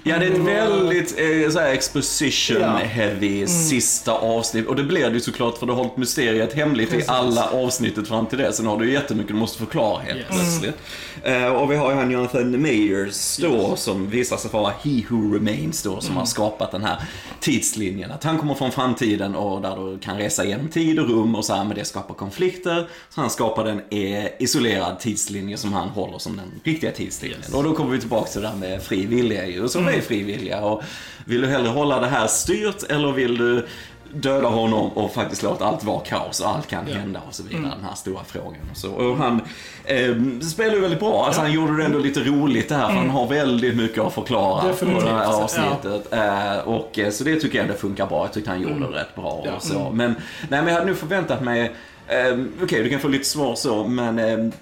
[0.04, 2.76] Ja, det är ett väldigt eh, så här exposition Ja.
[2.76, 4.66] heavy sista avsnitt.
[4.66, 7.06] Och det blir det ju såklart för du har hållit mysteriet hemligt Precis.
[7.06, 8.52] i alla avsnittet fram till det.
[8.52, 10.26] Sen har du ju jättemycket du måste förklara helt Yes.
[10.28, 10.76] plötsligt.
[11.22, 15.34] Eh, och vi har ju han Jonathan Mayers då som visar sig vara He Who
[15.34, 16.96] Remains då som har skapat den här
[17.40, 18.10] tidslinjen.
[18.10, 21.44] Att han kommer från framtiden och där du kan resa genom tid och rum och
[21.44, 22.88] så här, men det skapar konflikter.
[23.10, 23.80] Så han skapade en
[24.24, 27.40] eh, isolerad tidslinje som han håller som den riktiga tidslinjen.
[27.54, 29.65] Och då kommer vi tillbaka till det där med fri vilja ju.
[29.66, 30.61] Och så är fri vilja.
[30.61, 30.83] Och
[31.24, 33.66] vill du hellre hålla det här styrt eller vill du
[34.12, 37.72] döda honom och faktiskt låta allt vara kaos och allt kan hända och så vidare.
[37.76, 38.61] Den här stora frågan.
[38.70, 38.92] Och, så.
[38.92, 39.40] och han
[39.85, 41.24] eh, spelar ju väldigt bra.
[41.26, 44.14] Alltså han gjorde det ändå lite roligt det här för han har väldigt mycket att
[44.14, 45.05] förklara på Definitivt.
[45.05, 46.12] det här avsnittet.
[46.12, 48.24] Eh, och, eh, så det tycker jag ändå funkar bra.
[48.24, 49.42] Jag tyckte han gjorde det rätt bra.
[49.44, 49.52] Ja.
[49.52, 49.90] Och så.
[49.90, 50.14] Men,
[50.48, 51.72] nej, men jag hade nu förväntat mig
[52.09, 54.52] eh, Okej, du kan få lite svar så, men eh,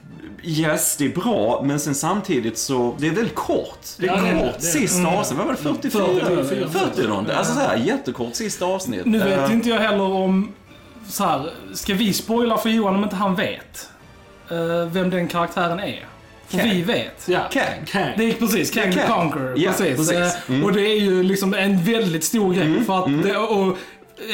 [0.47, 3.79] Yes, det är bra, men sen samtidigt så, det är väldigt kort.
[3.99, 4.25] Det är Ja, kort.
[4.31, 4.61] det det.
[4.63, 5.91] Sista avsnittet, vad var det?
[5.91, 6.27] 44?
[6.45, 7.35] 44, 40 någonting.
[7.35, 9.05] Alltså så här, jättekort sista avsnitt.
[9.07, 10.53] Nu vet Eh, inte jag heller om...
[11.09, 13.89] Så här, ska vi spoila för Johan om inte han vet?
[14.51, 16.07] eh, vem den karaktären är?
[16.49, 16.71] För Kang.
[16.71, 17.29] vi vet.
[17.29, 17.41] Ja.
[17.51, 17.65] Kang.
[17.87, 18.13] Kang.
[18.17, 19.09] Det är precis, Kang the Kang.
[19.09, 19.55] Conqueror.
[19.57, 19.97] Ja, precis.
[19.97, 20.13] precis.
[20.17, 20.65] Eh, Mm.
[20.65, 22.85] Och det är ju liksom en väldigt stor grej.
[22.85, 23.77] För att det, och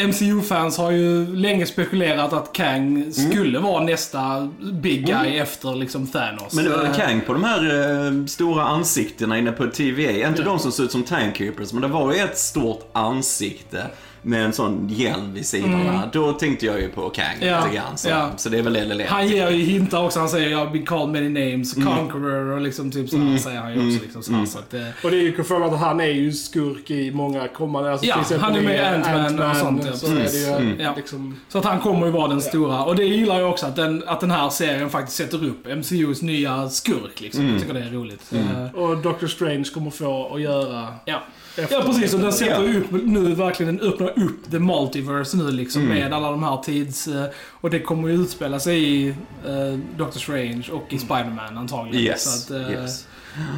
[0.06, 6.54] MCU-fans har ju länge spekulerat att Kang skulle vara nästa big guy efter liksom Thanos.
[6.54, 10.28] Men det var Eh, Kang på de här eh, stora ansiktena inne på TVA.
[10.28, 13.86] Inte de som ser ut som Timekeepers, men det var ju ett stort ansikte
[14.22, 16.09] med en sån hjälm vid sidorna.
[16.12, 17.48] Då tänkte jag ju på Kang Mm.
[17.48, 17.96] Ja, lite grann.
[17.98, 18.30] Så, ja.
[18.37, 20.18] så det är väl det leder Han ger ju hintar också.
[20.20, 21.96] Han säger jag har been called many names, Mm.
[21.96, 24.02] Conqueror och liksom typ så här säger han ju också.
[24.04, 26.33] Liksom, så här, så att, eh, Och det är ju confirmat att han är ju
[26.33, 27.92] skurk i många kommande...
[27.92, 30.06] Alltså, Ja, han är med i Ant-Man och sånt, Så
[30.37, 30.80] ju Mm.
[30.80, 30.92] Ja.
[30.96, 31.37] liksom...
[31.48, 32.85] Så att han kommer ju vara den stora.
[32.85, 36.22] Och det gillar jag också, att den, att den här serien faktiskt sätter upp MCUs
[36.22, 37.20] nya skurk.
[37.20, 37.40] Liksom.
[37.40, 37.52] Mm.
[37.52, 38.33] Jag tycker det är roligt.
[38.33, 40.87] Eh, Och Doctor Strange kommer få att göra...
[41.04, 41.22] ja.
[41.70, 42.14] ja, precis.
[42.14, 42.68] Och den sätter Ja.
[42.68, 45.94] ju upp nu verkligen, den öppnar upp the multiverse nu liksom Mm.
[45.99, 47.07] med alla de här tids...
[47.09, 47.25] eh,
[47.61, 52.01] Och det kommer ju utspela sig i uh, Doctor Strange och i Spider-Man antagligen.
[52.07, 52.46] Yes.
[52.46, 53.07] Så att, eh, yes.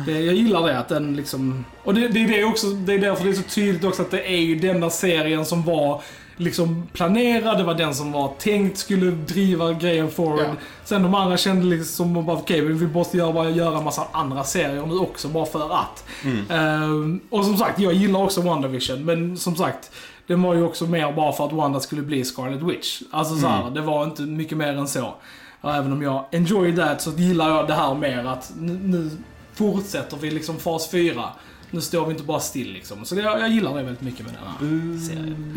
[0.07, 1.65] Det, jag gillar det att den liksom...
[1.85, 4.11] Och det, det är det också, det är därför det är så tydligt också att
[4.11, 6.03] det är ju denna serien som var
[6.37, 10.41] liksom planerad, det var den som var tänkt skulle driva grejen forward.
[10.41, 10.55] Ja.
[10.85, 14.45] Sen de andra kände liksom bara, okej, vi måste göra, bara göra en massa andra
[14.45, 16.05] serier nu också, bara för att.
[16.51, 19.91] Ehm, och som sagt, jag gillar också WandaVision, men som sagt,
[20.33, 23.03] den var ju också mer bara för att Wanda skulle bli Scarlet Witch.
[23.11, 25.15] Alltså så här, det var inte mycket mer än så.
[25.63, 29.11] Även om jag enjoy that så gillar jag det här mer att nu, nu
[29.55, 31.25] fortsätter vi liksom fas 4.
[31.73, 33.05] Nu står vi inte bara still liksom.
[33.05, 35.55] Så det, jag, jag gillar det väldigt mycket med den här serien.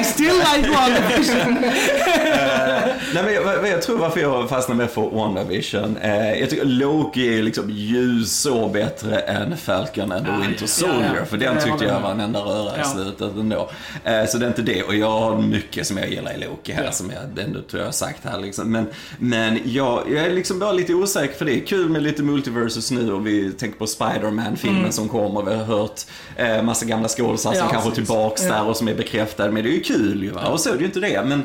[0.00, 1.56] I still like WandaVision!
[3.14, 5.96] Nej, men jag, jag tror varför jag fastnar med för WandaVision.
[5.96, 10.66] Eh, jag tycker Loki är liksom ljus och bättre än Falcon and the Ja, Winter
[10.66, 11.00] Soldier.
[11.14, 11.24] ja, ja.
[11.24, 13.70] För den tyckte jag var en enda röra i slutet ändå.
[14.04, 14.82] Eh, så det är inte det.
[14.82, 16.92] Och jag har mycket som jag gillar i Loki här Ja.
[16.92, 18.72] som jag ändå tror jag har sagt här liksom.
[18.72, 18.86] Men,
[19.18, 22.90] men jag, jag är liksom bara lite osäker för det är kul med lite multiversus
[22.90, 25.42] nu och vi tänker på Spider-Man-filmen som kommer.
[25.42, 26.00] Vi har hört
[26.36, 27.66] eh, massa gamla skådisar som Mm.
[27.66, 28.48] Ja, kanske är tillbaks Ja.
[28.52, 29.50] där och som är bekräftade.
[29.52, 30.46] Men det är ju kul ju va?
[30.46, 31.22] Och så är det ju inte det.
[31.24, 31.38] Men,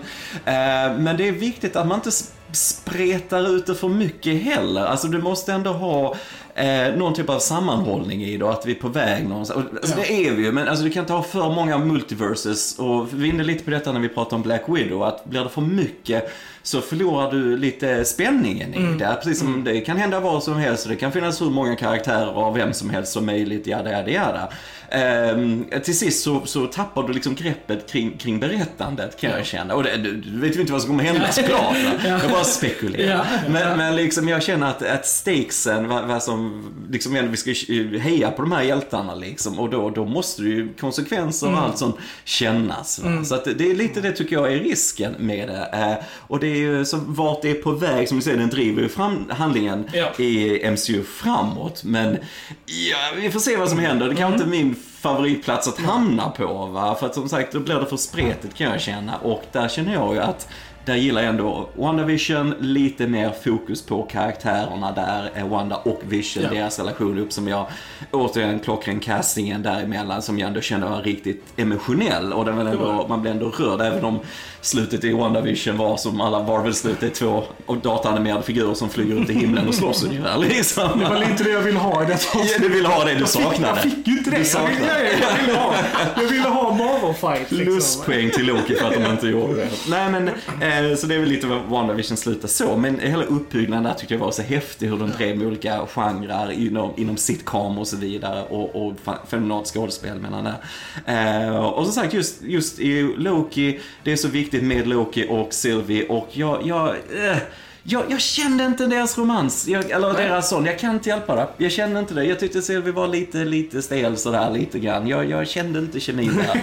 [0.45, 2.11] eh, men det är viktigt att man inte
[2.51, 4.85] spretar ut det för mycket heller.
[4.85, 6.15] Alltså du måste ändå ha
[6.59, 9.65] eh, någon typ av sammanhållning i det och att vi är på väg någonstans.
[9.65, 10.03] Och, Alltså, Ja.
[10.07, 12.79] Det är vi ju, men alltså, du kan inte ha för många multiverses.
[12.79, 15.49] Och vi inne lite på detta när vi pratade om Black Widow, att blir det
[15.49, 16.31] för mycket
[16.63, 19.17] så förlorar du lite spänningen i det.
[19.23, 22.53] Precis som det kan hända vad som helst, det kan finnas hur många karaktärer av
[22.53, 24.49] vem som helst som möjligt, jada jada jada.
[24.91, 29.75] Ehm, till sist så, så tappar du liksom greppet kring, kring berättandet kan jag känna.
[29.75, 31.75] Och det, du, du vet ju inte vad som kommer hända såklart.
[31.85, 31.91] va?
[32.21, 33.09] Jag bara spekulerar.
[33.17, 33.49] Ja.
[33.49, 36.48] Men, men liksom jag känner att, att stakesen, vad, vad som,
[36.91, 37.53] liksom ändå vi ska
[37.99, 39.59] heja på de här hjältarna liksom.
[39.59, 42.99] Och då, då måste det ju konsekvenser och allt sånt kännas.
[42.99, 43.23] Va?
[43.23, 45.69] Så att det, är lite det tycker jag är risken med det.
[45.73, 48.49] Eh, och det är ju så vart det är på väg, som du säger, den
[48.49, 50.23] driver ju fram handlingen Ja.
[50.23, 51.83] i MCU framåt.
[51.83, 52.17] Men
[52.65, 54.09] ja, vi får se vad som händer.
[54.09, 56.95] Det kanske inte är min favoritplats att hamna på va.
[56.99, 59.17] För att som sagt, då blir det för spretigt kan jag känna.
[59.17, 60.47] Och där känner jag ju att
[60.89, 66.43] där gillar jag ändå WandaVision, lite mer fokus på karaktärerna där är Wanda och Vision,
[66.43, 66.49] Ja.
[66.49, 67.65] deras relation upp som jag,
[68.11, 73.05] återigen klockren castingen däremellan som jag ändå kände var riktigt emotionell och den var ändå,
[73.09, 74.19] man blev ändå rörd även om
[74.61, 77.43] slutet i WandaVision var som alla Marvel-slut, det är två
[77.83, 80.99] datanimerade figurer som flyger ut i himlen och slåss ungefär liksom.
[80.99, 83.19] Det var lite det jag ville ha i detta Ja, du vill ha det du
[83.19, 83.81] Jag saknade.
[83.81, 84.37] fick ju inte det.
[84.37, 85.09] Du Jag ville, saknade.
[85.21, 85.73] jag ville ha,
[86.17, 87.65] jag ville ha Marvel-fight liksom.
[87.65, 89.67] Pluspoäng till Loki för att de inte gjorde det.
[89.89, 92.77] Nej men, eh, Eh, så det är väl lite vad WandaVision slutar så.
[92.77, 94.87] Men hela uppbyggnaden där tyckte jag var så häftig.
[94.87, 98.43] Hur de drev med olika genrer inom, inom sitcom och så vidare.
[98.43, 98.93] Och, och
[99.27, 100.57] fenomenalt skådespel menar
[101.05, 101.45] jag.
[101.45, 105.53] Eh, och som sagt, just, just i Loki, det är så viktigt med Loki och
[105.53, 106.07] Sylvie.
[106.07, 107.37] Och jag, jag eh,
[107.83, 110.65] jag, jag kände inte deras romans, jag, eller deras sån.
[110.65, 111.47] Jag kan inte hjälpa det.
[111.57, 112.23] Jag kände inte det.
[112.23, 115.07] Jag tyckte Sylvie var lite, lite stel sådär, lite grann.
[115.07, 116.61] Jag, jag kände inte kemin där.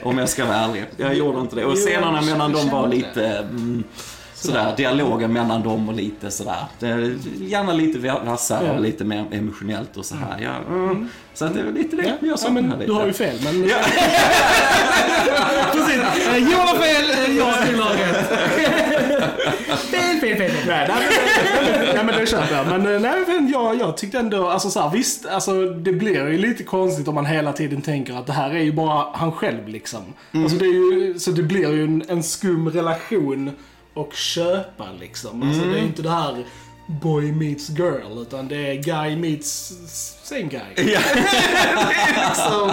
[0.02, 0.84] om jag ska vara ärlig.
[0.96, 1.64] Jag gjorde inte det.
[1.64, 3.84] Och scenerna mellan dem var lite, mm,
[4.34, 6.64] sådär, dialogen mellan dem och lite sådär.
[7.40, 8.72] Gärna lite vassare Ja.
[8.72, 10.36] och lite mer emotionellt och så här.
[10.42, 11.08] Ja, mm.
[11.34, 12.84] Så att det är lite det Ja, jag ja, saknar men lite.
[12.86, 13.36] du har ju fel.
[13.44, 13.76] Men Ja.
[15.72, 15.96] Precis.
[16.28, 18.30] Eh, Jag har fel, jag har rätt.
[19.76, 20.50] Fel, fel, fel.
[20.66, 21.08] Nej, nej,
[21.54, 22.66] men, nej, men det köper jag.
[22.66, 26.28] Men eh, nej, men jag, jag tyckte ändå, alltså så här, visst, alltså det blir
[26.30, 29.32] ju lite konstigt om man hela tiden tänker att det här är ju bara han
[29.32, 30.02] själv liksom.
[30.32, 33.50] Alltså det ju, så det blir ju en, en skum relation
[33.94, 35.42] och köpa liksom.
[35.42, 36.44] Alltså det är ju inte det här
[36.86, 39.72] boy meets girl, utan det är guy meets
[40.24, 40.92] same guy.
[40.92, 41.00] Ja.
[42.28, 42.70] liksom,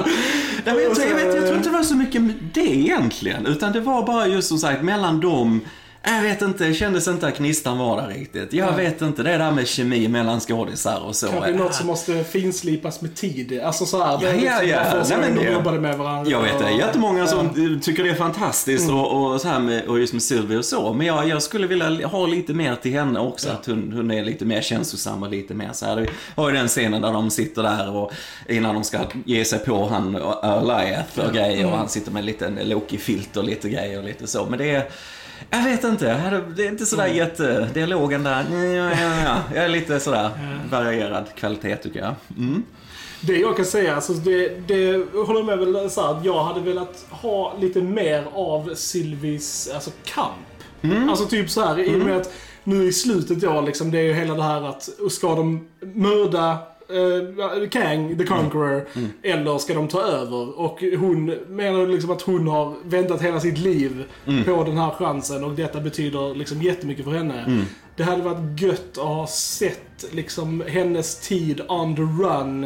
[0.65, 2.21] Nej, jag, tror, jag, vet, jag tror inte det var så mycket
[2.53, 3.45] det egentligen.
[3.45, 5.61] Utan det var bara just som sagt mellan dem.
[6.05, 8.53] Jag vet inte, det kändes inte att gnistan var där riktigt.
[8.53, 11.27] Jag vet inte, det där med kemi mellan skådisar och så.
[11.27, 13.61] Kanske något som måste finslipas med tid.
[13.63, 14.83] Alltså så här, det är Ja, ja, liksom ja.
[14.91, 16.31] första Nej, men de det- jobbade med varandra.
[16.31, 17.79] Jag vet det, och- jättemånga som Ja.
[17.83, 20.93] tycker det är fantastiskt och, och, så här med, och just med Sylvie och så.
[20.93, 23.49] Men jag, jag skulle vilja ha lite mer till henne också.
[23.49, 25.95] Att hon, hon är lite mer känslosam och lite mer så här.
[25.95, 28.11] Vi har ju den scenen där de sitter där och
[28.49, 32.25] innan de ska ge sig på han Eliath och grejer och han sitter med en
[32.25, 34.45] liten Loki-filt och lite grejer och lite så.
[34.49, 34.85] Men det är
[35.49, 37.69] jag vet inte, det är inte sådär jätte...
[37.73, 39.37] Dialogen där, ja, ja, ja.
[39.55, 40.29] Jag är lite sådär
[40.71, 42.15] varierad kvalitet tycker jag.
[42.37, 42.63] Mm.
[43.21, 47.05] Det jag kan säga, alltså det, det håller med väl så att jag hade velat
[47.09, 51.09] ha lite mer av Sylvis alltså, kamp.
[51.09, 52.33] Alltså typ så här, i och med att
[52.63, 56.57] nu i slutet då, liksom, det är ju hela det här att ska de mörda
[56.93, 58.87] eh, Kang, the Conqueror,
[59.23, 60.59] eller ska de ta över?
[60.59, 64.03] Och hon menar liksom att hon har väntat hela sitt liv
[64.45, 65.43] på den här chansen?
[65.43, 67.65] Och detta betyder liksom jättemycket för henne.
[67.95, 72.63] Det hade varit gött att ha sett liksom hennes tid on the run.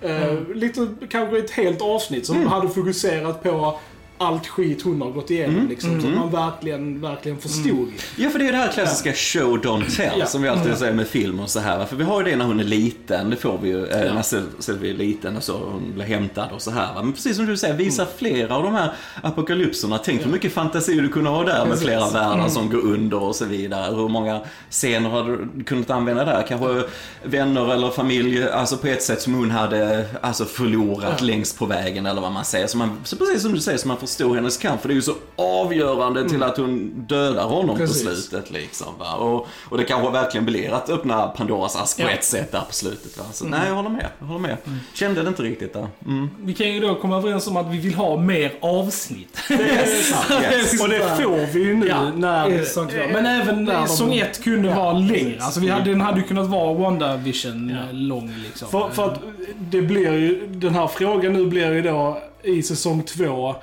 [0.00, 3.78] Eh, lite, kanske ett helt avsnitt som hade fokuserat på
[4.18, 5.56] allt skit hon har gått igenom.
[5.56, 5.68] Mm.
[5.68, 7.88] Liksom, Så att man verkligen, verkligen förstod.
[8.16, 10.26] Ja, för det är det här klassiska show don't tell Ja.
[10.26, 11.84] som vi alltid säger med film och så här.
[11.84, 14.22] För vi har ju det när hon är liten, det får vi ju eh, när
[14.22, 16.94] Syl- Sylvie är liten och så hon blir hämtad och så här.
[17.02, 18.92] Men precis som du säger, visa flera av de här
[19.22, 19.98] apokalypserna.
[19.98, 23.36] Tänk hur mycket fantasi du kunde ha där med flera världar som går under och
[23.36, 23.94] så vidare.
[23.96, 24.40] Hur många
[24.70, 25.24] scener har
[25.56, 26.44] du kunnat använda där?
[26.48, 26.82] Kanske
[27.22, 32.06] vänner eller familj, alltså på ett sätt som hon hade alltså förlorat längst på vägen
[32.06, 32.66] eller vad man säger.
[32.66, 34.80] Så, man, så precis som du säger, så man förstår hennes kamp.
[34.80, 38.04] För det är ju så avgörande till att hon dödar honom Precis.
[38.04, 38.50] på slutet.
[38.50, 39.14] Liksom, va?
[39.14, 42.10] Och, och det kanske verkligen blir att öppna Pandoras ask på Ja.
[42.10, 43.18] ett sätt där på slutet.
[43.18, 43.24] Va?
[43.32, 44.06] Så nej, jag håller med.
[44.18, 44.56] Jag håller med.
[44.94, 45.86] Kände det inte riktigt där.
[46.06, 46.30] Mm.
[46.40, 49.38] Vi kan ju då komma överens om att vi vill ha mer avsnitt.
[49.48, 50.42] Det är sant.
[50.42, 50.80] Yes.
[50.82, 52.50] Och det får vi ju nu Ja, när...
[52.58, 53.12] eh, sånt var.
[53.12, 55.38] Men även när de- säsong 1 kunde Ja, vara längre.
[55.40, 57.76] Alltså vi hade, den hade ju kunnat vara WandaVision Ja.
[57.76, 58.68] eh, lång liksom.
[58.70, 59.20] För, för att
[59.58, 63.54] det blir ju, den här frågan nu blir ju då i säsong två.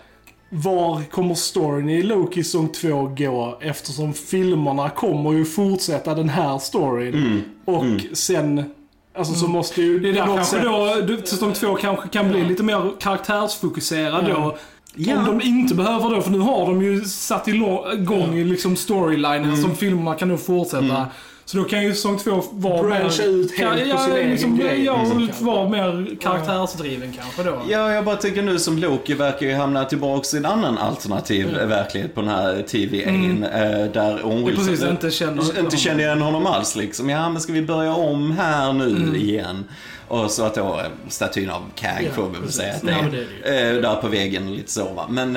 [0.50, 3.58] Var kommer storyn i Loki säsong två gå?
[3.62, 7.44] Eftersom filmerna kommer ju fortsätta den här storyn.
[7.66, 8.64] Och sen,
[9.18, 10.00] alltså så måste ju...
[10.00, 14.26] Det är där kanske sätt- då, du- säsong två kanske kan bli lite mer karaktärsfokuserad
[14.30, 14.34] Ja.
[14.36, 14.58] då.
[14.96, 15.18] Ja.
[15.20, 19.58] Om de inte behöver det, för nu har de ju satt igång i liksom storylinen
[19.58, 21.06] som filmerna kan nog fortsätta.
[21.48, 24.58] Så då kan ju säsong två vara Branscha ut helt kan, på sin egen liksom,
[24.58, 27.62] grej, Ja, liksom, och vara mer karaktärsdriven kanske då.
[27.70, 31.48] Ja, jag bara tänker nu som Loki verkar ju hamna tillbaks i en annan alternativ
[31.68, 33.44] verklighet på den här TV1.
[33.44, 37.10] eh, Där Owen Det är Wilson precis, inte känner- inte kände igen honom alls liksom.
[37.10, 39.64] Ja, men ska vi börja om här nu igen?
[40.08, 42.90] Och så att då eh, statyn av Kang Ja, får vi väl säga att Ja,
[42.90, 43.12] det men
[43.44, 43.76] det är är.
[43.76, 45.06] eh, Där på väggen och lite så va.
[45.10, 45.36] Men,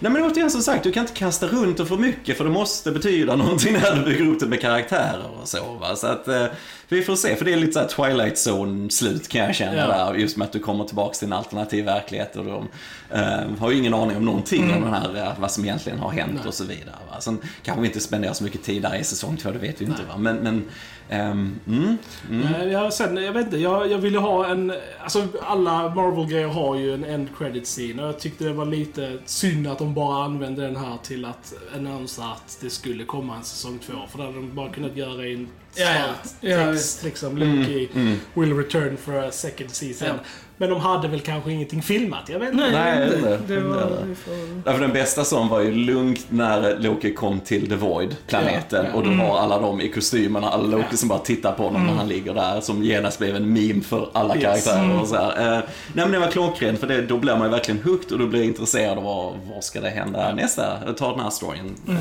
[0.00, 2.50] nej men återigen som sagt, du kan inte kasta runt det för mycket för det
[2.50, 5.96] måste betyda någonting när du bygger upp det med karaktärer och så va.
[5.96, 6.46] Så att eh,
[6.88, 9.86] vi får se, för det är lite såhär Twilight Zone-slut kan jag känna Ja.
[9.86, 10.14] där.
[10.14, 12.68] Just med att du kommer tillbaks till en alternativ verklighet och de
[13.10, 16.10] eh, har ju ingen aning om någonting om den här, eh, vad som egentligen har
[16.10, 16.96] hänt och så vidare.
[17.10, 17.20] Va?
[17.20, 19.84] Sen kanske vi inte spenderar så mycket tid där i säsong två, det vet vi
[19.84, 20.16] inte va.
[20.18, 20.64] Men, men
[21.08, 21.98] ehm, mm,
[22.30, 24.72] Nej, Jag, sen, jag vet inte, jag, jag ville ha en...
[25.02, 29.18] Alltså alla Marvel-grejer har ju en end credit scene och jag tyckte det var lite
[29.26, 33.44] synd att de bara använde den här till att annonsa att det skulle komma en
[33.44, 33.92] säsong två.
[34.10, 36.04] För det hade de bara kunnat göra i en Ja, ja.
[36.24, 37.38] svart Ja, text liksom.
[37.38, 37.88] Loki
[38.34, 40.08] will return for a second season.
[40.08, 40.14] Ja.
[40.58, 42.70] Men de hade väl kanske ingenting filmat, jag vet inte.
[42.70, 43.38] Nej, Nej, det, inte.
[43.54, 43.88] det var...
[44.64, 48.84] Därför den bästa som var ju lugnt när Loki kom till The Void, planeten.
[48.84, 48.96] Ja, ja.
[48.98, 50.96] Och då var alla de i kostymerna, alla Loki Ja.
[50.96, 52.60] som bara tittar på honom när han ligger där.
[52.60, 54.44] Som genast blev en meme för alla Yes.
[54.44, 55.52] karaktärer och så här.
[55.56, 58.18] Eh, nej men det var klockrent för det, då blir man ju verkligen hooked och
[58.18, 61.74] då blir jag intresserad av vad, vad ska det hända nästa, ta den här storyn.
[61.88, 61.94] Eh,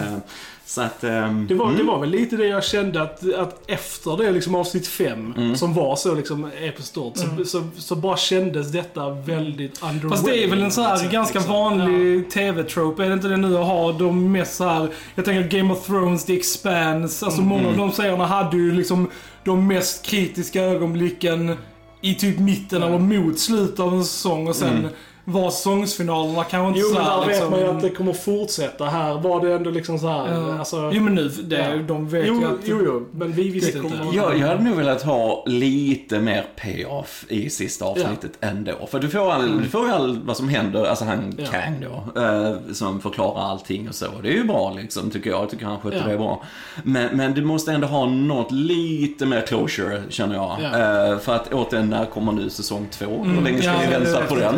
[0.66, 1.04] så att...
[1.04, 1.78] ehm, Det var, mm.
[1.78, 5.56] det var väl lite det jag kände att, att efter det liksom avsnitt 5, Mm.
[5.56, 10.10] som var så liksom episkt stort, så, så, så bara kändes detta väldigt underwhelming.
[10.10, 11.54] Fast det är väl en så här sätt, ganska liksom.
[11.54, 15.58] vanlig TV-trope, är det inte det nu att ha de mest så här, jag tänker
[15.58, 19.10] Game of Thrones, The Expanse, alltså många av de serierna hade ju liksom
[19.44, 21.58] de mest kritiska ögonblicken
[22.02, 24.48] i typ mitten eller mot slutet av en säsong.
[24.48, 24.88] Och sen
[25.26, 28.86] var säsongsfinalerna kanske inte Jo, men där liksom, vet man ju att det kommer fortsätta.
[28.86, 30.60] Här var det ändå liksom så här, Ja.
[30.60, 30.92] alltså...
[30.94, 31.76] Jo men nu, det, Ja.
[31.88, 32.54] de vet jo, ju att...
[32.64, 33.90] jo, jo, men vi visste inte.
[33.98, 38.72] kommer- Jag, jag hade nog velat ha lite mer payoff i sista avsnittet ändå.
[38.92, 41.46] För du får, all, du får ju all vad som händer, alltså han Ja.
[41.52, 44.06] Kang då, eh, som förklarar allting och så.
[44.24, 45.42] Det är ju bra liksom, tycker jag.
[45.42, 46.08] Jag tycker han sköter Ja.
[46.08, 46.44] det bra.
[46.84, 50.58] Men, men du måste ändå ha något lite mer closure, känner jag.
[50.62, 50.68] Ja.
[51.12, 53.24] Eh, för att återigen, när kommer nu säsong två?
[53.24, 54.56] Hur länge ska ja, vi vänta på den?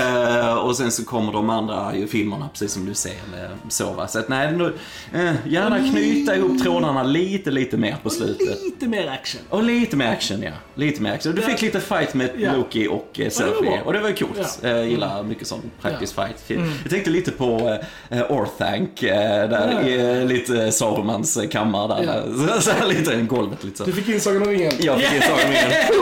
[0.00, 0.38] Ja.
[0.50, 3.92] Eh, och sen så kommer de andra ju filmerna, precis som du säger, med så
[3.92, 4.08] va.
[4.08, 4.74] Så att nej, nu,
[5.14, 8.62] eh, gärna knyta ihop trådarna lite, lite mer på slutet.
[8.64, 9.40] Lite mer action.
[9.48, 10.50] Och lite mer action ja.
[10.74, 11.34] Lite mer action.
[11.34, 12.52] Du fick lite fight med Ja.
[12.56, 13.30] Loki och eh,
[13.62, 13.78] bra.
[13.84, 14.58] Och det var ju coolt.
[14.62, 14.68] Ja.
[14.68, 14.76] Mm.
[14.76, 16.44] Jag gillar mycket sån praktisk fight.
[16.82, 17.78] Jag tänkte lite på
[18.12, 19.02] uh, Orthanc.
[19.02, 19.88] eh, där Ja.
[19.88, 22.12] i eh, lite Sarumans eh, kammare där.
[22.46, 22.54] Ja.
[22.56, 23.84] Så, så här lite en golvet lite så.
[23.84, 24.72] Du fick in Sagan om ringen.
[24.78, 25.70] Jag fick in Sagan igen.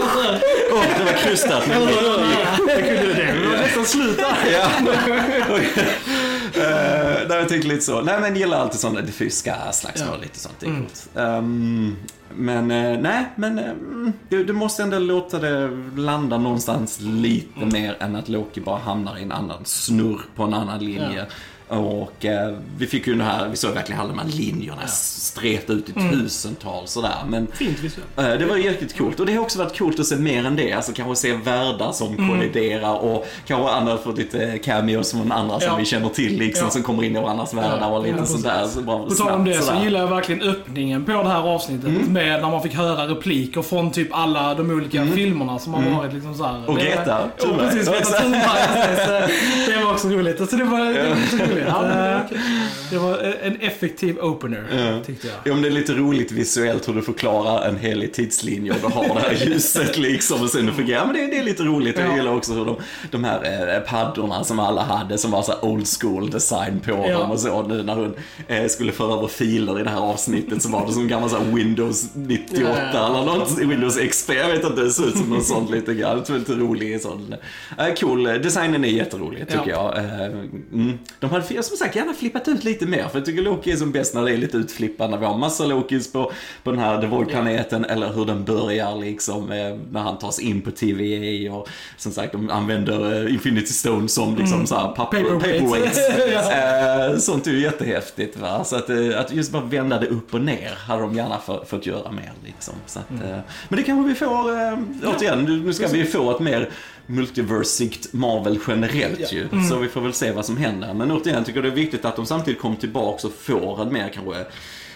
[0.72, 1.62] Åh, det var krystat.
[1.68, 1.80] Men...
[2.66, 3.32] Det kunde det.
[3.42, 4.36] Det var nästan slut där.
[4.52, 4.70] ja.
[6.56, 8.00] Uh, nej, jag tänkte lite så.
[8.00, 10.08] Nej, men gillar alltid sådana diffuska slagsmål.
[10.12, 10.22] Ja.
[10.22, 10.60] Lite sånt.
[10.60, 11.08] Coolt.
[11.16, 11.96] Ehm,
[12.34, 13.72] men eh, nej, men eh,
[14.28, 19.18] du, du måste ändå låta det landa någonstans lite mer än att Loki bara hamnar
[19.18, 21.26] i en annan snurr på en annan linje.
[21.68, 25.72] Och eh, vi fick ju den här, vi såg verkligen alla de här linjerna streta
[25.72, 27.14] ut i tusentals sådär.
[27.28, 28.08] Men Fint visuellt.
[28.18, 29.20] eh, det var jäkligt coolt.
[29.20, 30.72] Och det har också varit coolt att se mer än det.
[30.72, 35.68] Alltså kanske se världar som kolliderar och kanske andra får lite cameos från andra som
[35.68, 35.76] Ja.
[35.76, 36.70] vi känner till liksom, Ja.
[36.70, 38.66] som kommer in i varandras världar och lite Ja, sånt där.
[38.66, 39.82] Så bara På tal om det så sådär.
[39.84, 41.88] gillar jag verkligen öppningen på det här avsnittet.
[41.88, 42.12] Mm.
[42.12, 46.12] Med när man fick höra repliker från typ alla de olika filmerna som har varit
[46.14, 46.56] liksom så här.
[46.56, 46.68] Mm.
[46.68, 47.04] Och Greta
[47.38, 47.68] Ja, Thunberg.
[47.70, 47.88] precis.
[47.88, 48.42] Greta Thunberg.
[50.10, 50.40] roligt.
[50.40, 51.66] Alltså det var, det var så roligt.
[51.68, 52.40] Eh,
[52.90, 55.36] Det var en effektiv opener, tyckte jag.
[55.44, 58.86] Ja, men det är lite roligt visuellt hur du förklarar en helig tidslinje och du
[58.96, 61.06] har det här ljuset liksom och sen det fungerar.
[61.06, 61.98] Men det, det är lite roligt.
[61.98, 62.16] Jag Ja.
[62.16, 62.76] gillar också hur de,
[63.10, 67.18] de här eh, paddorna som alla hade som var så old school design på Ja.
[67.18, 67.62] dem och så.
[67.62, 68.14] Nu när hon
[68.48, 71.38] eh, skulle föra över filer i det här avsnittet så var det som gammal så
[71.40, 73.06] Windows 98 Ja.
[73.06, 73.58] eller något.
[73.58, 76.22] Windows XP, jag vet inte, det såg ut som något sånt lite grann.
[76.28, 77.34] Lite rolig sån.
[77.78, 79.92] Eh, cool, designen är jätterolig tycker Ja.
[79.96, 79.97] jag.
[79.98, 80.24] Eh,
[80.72, 80.98] mm.
[81.20, 83.92] De hade som sagt gärna flippat ut lite mer för jag tycker Loki är som
[83.92, 85.10] bäst när det är lite utflippat.
[85.10, 86.32] När vi har massa Lokis på,
[86.62, 90.44] på den här The Void-planeten eller hur den börjar liksom eh, när han tar sig
[90.44, 94.88] in på TVA och som sagt de använder eh, Infinity Stone som liksom så här
[94.88, 95.60] papper, Paperweight.
[95.60, 95.98] paperweights.
[96.52, 97.18] Ja.
[97.18, 98.64] Sånt är ju jättehäftigt va.
[98.64, 101.86] Så att, att just bara vända det upp och ner hade de gärna få- fått
[101.86, 102.74] göra mer liksom.
[102.86, 103.38] Så att, eh,
[103.68, 104.50] men det kanske vi får,
[105.06, 106.68] återigen, nu nu ska vi få ett mer
[107.08, 109.48] multiversigt Marvel generellt ju.
[109.68, 110.94] Så vi får väl se vad som händer.
[110.94, 113.92] Men återigen, jag tycker det är viktigt att de samtidigt kommer tillbaka och får en
[113.92, 114.44] mer kanske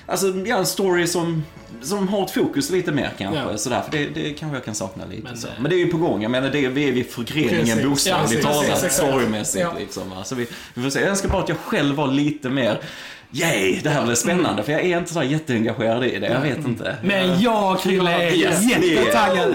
[0.06, 1.44] Alltså, ja, en story som,
[1.82, 3.40] som har ett fokus lite mer kanske.
[3.40, 3.58] Ja.
[3.58, 5.22] Sådär, för det, det kanske jag kan sakna lite.
[5.22, 5.48] Men, så.
[5.48, 6.22] eh, men det är ju på gång.
[6.22, 9.62] Jag menar, det, vi är vid förgreningen bokstavligt talat, storymässigt.
[9.62, 9.74] Ja.
[9.78, 10.02] Liksom.
[10.24, 11.00] Så vi, vi får se.
[11.00, 12.80] Jag önskar bara att jag själv var lite mer
[13.34, 14.62] Yay, det här blir spännande.
[14.62, 16.26] För jag är inte så jätteengagerad i det.
[16.26, 16.96] Jag vet inte.
[17.02, 19.48] Men jag, Krille, är Yes, det är- jättetaggad.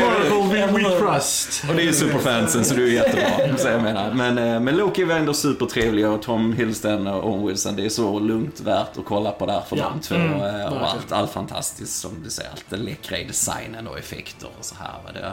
[0.00, 1.64] Marvel we, trust.
[1.68, 3.56] och det är ju superfansen så det är jättebra.
[3.58, 4.10] Så jag menar.
[4.14, 7.88] Men, eh, men Loki var ändå supertrevlig och Tom Hiddleston och Owen Wilson, det är
[7.88, 9.92] så lugnt värt att kolla på där för Ja.
[9.94, 10.14] de två.
[10.14, 10.82] Mm, eh, och verkligen.
[10.82, 12.50] allt, allt fantastiskt som du säger.
[12.50, 15.12] Allt det läckra i designen och effekter och så här.
[15.14, 15.32] Det,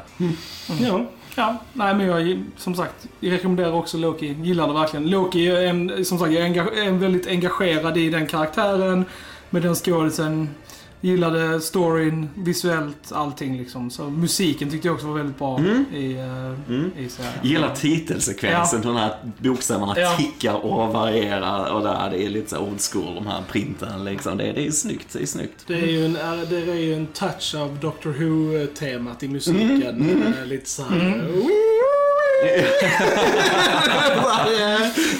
[0.86, 1.06] Ja.
[1.40, 4.36] Ja, nej men jag, som sagt, jag rekommenderar också Loki.
[4.42, 5.10] Gillar det verkligen.
[5.10, 9.06] Loki är en, som sagt, jag är, enga- en väldigt engagerad i den karaktären.
[9.50, 10.50] Med den skådisen.
[11.02, 13.90] Gillade storyn, visuellt, allting liksom.
[13.90, 15.60] Så musiken tyckte jag också var väldigt bra
[15.94, 17.34] i, uh, i serien.
[17.44, 20.16] Gillar titelsekvensen, hur de här bokstäverna Ja.
[20.18, 21.72] tickar och varierar.
[21.74, 24.38] Och där, det är lite så old school, de här printen liksom.
[24.38, 25.64] Det, det är snyggt, det är snyggt.
[25.68, 26.14] Det är ju en,
[26.50, 30.34] det är ju en touch av Doctor Who-temat i musiken.
[30.40, 31.28] Eh, Lite såhär...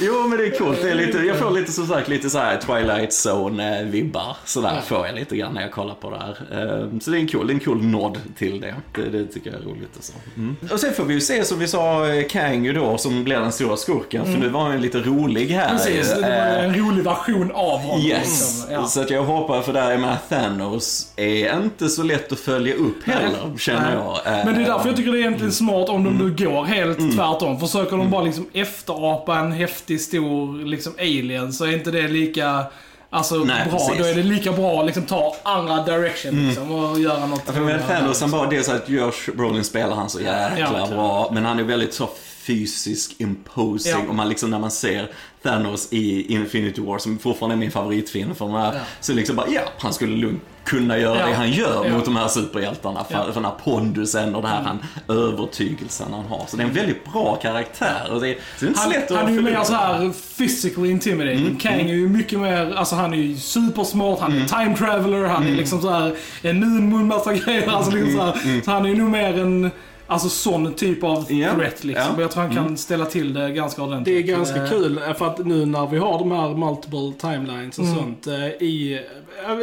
[0.02, 0.82] Jo men det är coolt.
[0.82, 4.36] Det är lite, jag får lite som sagt lite så här Twilight Zone-vibbar.
[4.46, 6.38] Sådär får jag lite grann när jag kollar på det här.
[6.84, 8.76] Ehm, Så det är en cool, det är en cool nod till det.
[8.96, 10.14] Det, det tycker jag är roligt och så.
[10.38, 10.56] Mm.
[10.72, 13.40] Och sen får vi ju se som vi sa eh, Kang ju då som blir
[13.40, 14.26] den stora skurken.
[14.26, 15.70] För nu var han lite rolig här.
[15.70, 18.06] Precis, det var Eh, en rolig version av honom.
[18.06, 18.74] Yes, liksom.
[18.74, 18.86] Ja.
[18.88, 23.04] så att jag hoppar för där med Thanos är inte så lätt att följa upp
[23.04, 23.94] heller, känner Nej.
[23.94, 24.40] jag.
[24.40, 26.28] Eh, Men det är därför jag tycker det är egentligen smart om de Mm.
[26.38, 27.60] nu går helt tvärtom.
[27.60, 32.64] Försöker de bara liksom efterapa en häftig stor liksom alien så är inte det lika
[33.12, 33.98] Alltså Nej, bra, precis.
[33.98, 37.54] då är det lika bra att liksom ta andra direction liksom, och göra något Ja,
[37.54, 37.82] för med
[38.22, 40.88] han bara, dels att Josh Brolin spelar han så jäkla Ja.
[40.88, 42.10] bra, men han är väldigt så
[42.48, 44.10] fysisk imposing Ja.
[44.10, 45.12] och man liksom när man ser
[45.44, 48.80] Thanos i Infinity War, som fortfarande är min favoritfilm för de här, Ja.
[49.02, 51.26] så liksom bara, ja, han skulle lugnt kunna göra Ja.
[51.28, 51.94] det han gör Ja.
[51.94, 53.04] mot de här superhjältarna.
[53.04, 53.24] För, Ja.
[53.26, 54.80] för den här pondusen och den här han,
[55.18, 56.46] övertygelsen han har.
[56.48, 58.10] Så det är en väldigt bra karaktär.
[58.12, 59.66] Och det, så det är Han, lätt han är ju mer upp.
[59.66, 61.40] så här physically intimidating.
[61.46, 65.24] Mm, Kang är ju mycket mer, alltså han är ju supersmart, han är time traveler,
[65.28, 65.54] han Mm.
[65.54, 67.68] är liksom så här immun mot massa grejer.
[67.70, 69.72] Alltså liksom så, här, så han är ju nog mer en,
[70.10, 72.08] alltså sån typ av Ja, threat liksom.
[72.10, 72.22] Mm.
[72.22, 74.26] Jag tror han kan ställa till det ganska Det ordentligt.
[74.30, 78.28] är ganska kul för att nu när vi har de här multiple timelines och sånt
[78.28, 79.00] eh, i,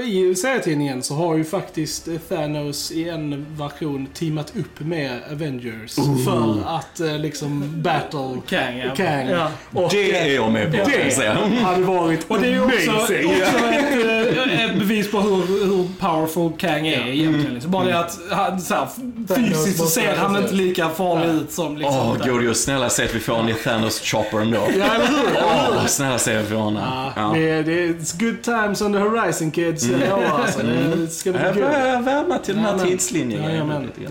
[0.04, 5.94] i serietidningen så har ju faktiskt Thanos i en version teamat upp med Avengers
[6.24, 8.94] för att eh, liksom battle Kang, ja.
[8.94, 9.28] Kang.
[9.28, 9.50] Ja.
[9.72, 14.36] Och Det är jag med på, det hade varit Och det är också, också ett,
[14.36, 17.54] eh, ett bevis på hur, hur powerful Kang är egentligen.
[17.54, 17.70] Liksom.
[17.70, 18.88] Bara det att han, så här,
[19.36, 21.96] fysiskt så ser han inte lika farlig ut som liksom...
[21.96, 24.68] Åh, Gordio, snälla säg att vi får en i Thanos chopper ändå.
[24.78, 25.26] Ja, eller hur?
[25.44, 26.74] Åh, snälla säg att vi får en.
[26.74, 27.32] Ja, Ja.
[27.34, 29.84] Det, det är it's good times on the horizon kids.
[29.84, 30.62] Jag lovar alltså.
[30.62, 31.62] Det ska bli Jag kul.
[31.62, 32.88] börjar värma till den här Jajamän.
[32.90, 33.42] tidslinjen.
[33.42, 33.90] Jajamän.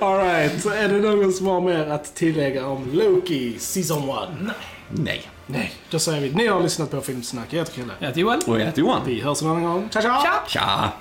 [0.00, 4.16] Alright, så är det någon som har mer att tillägga om Loki Season 1?
[4.90, 5.22] Nej.
[5.46, 5.72] Nej.
[5.90, 7.46] Då säger vi, ni har lyssnat på Filmsnack.
[7.50, 7.92] Jag heter Chrille.
[7.98, 8.40] Jag heter Joel.
[8.46, 9.00] Och jag heter Johan.
[9.06, 9.88] Vi hörs en annan gång.
[9.92, 10.22] Ciao, ciao!
[10.48, 10.92] Tja!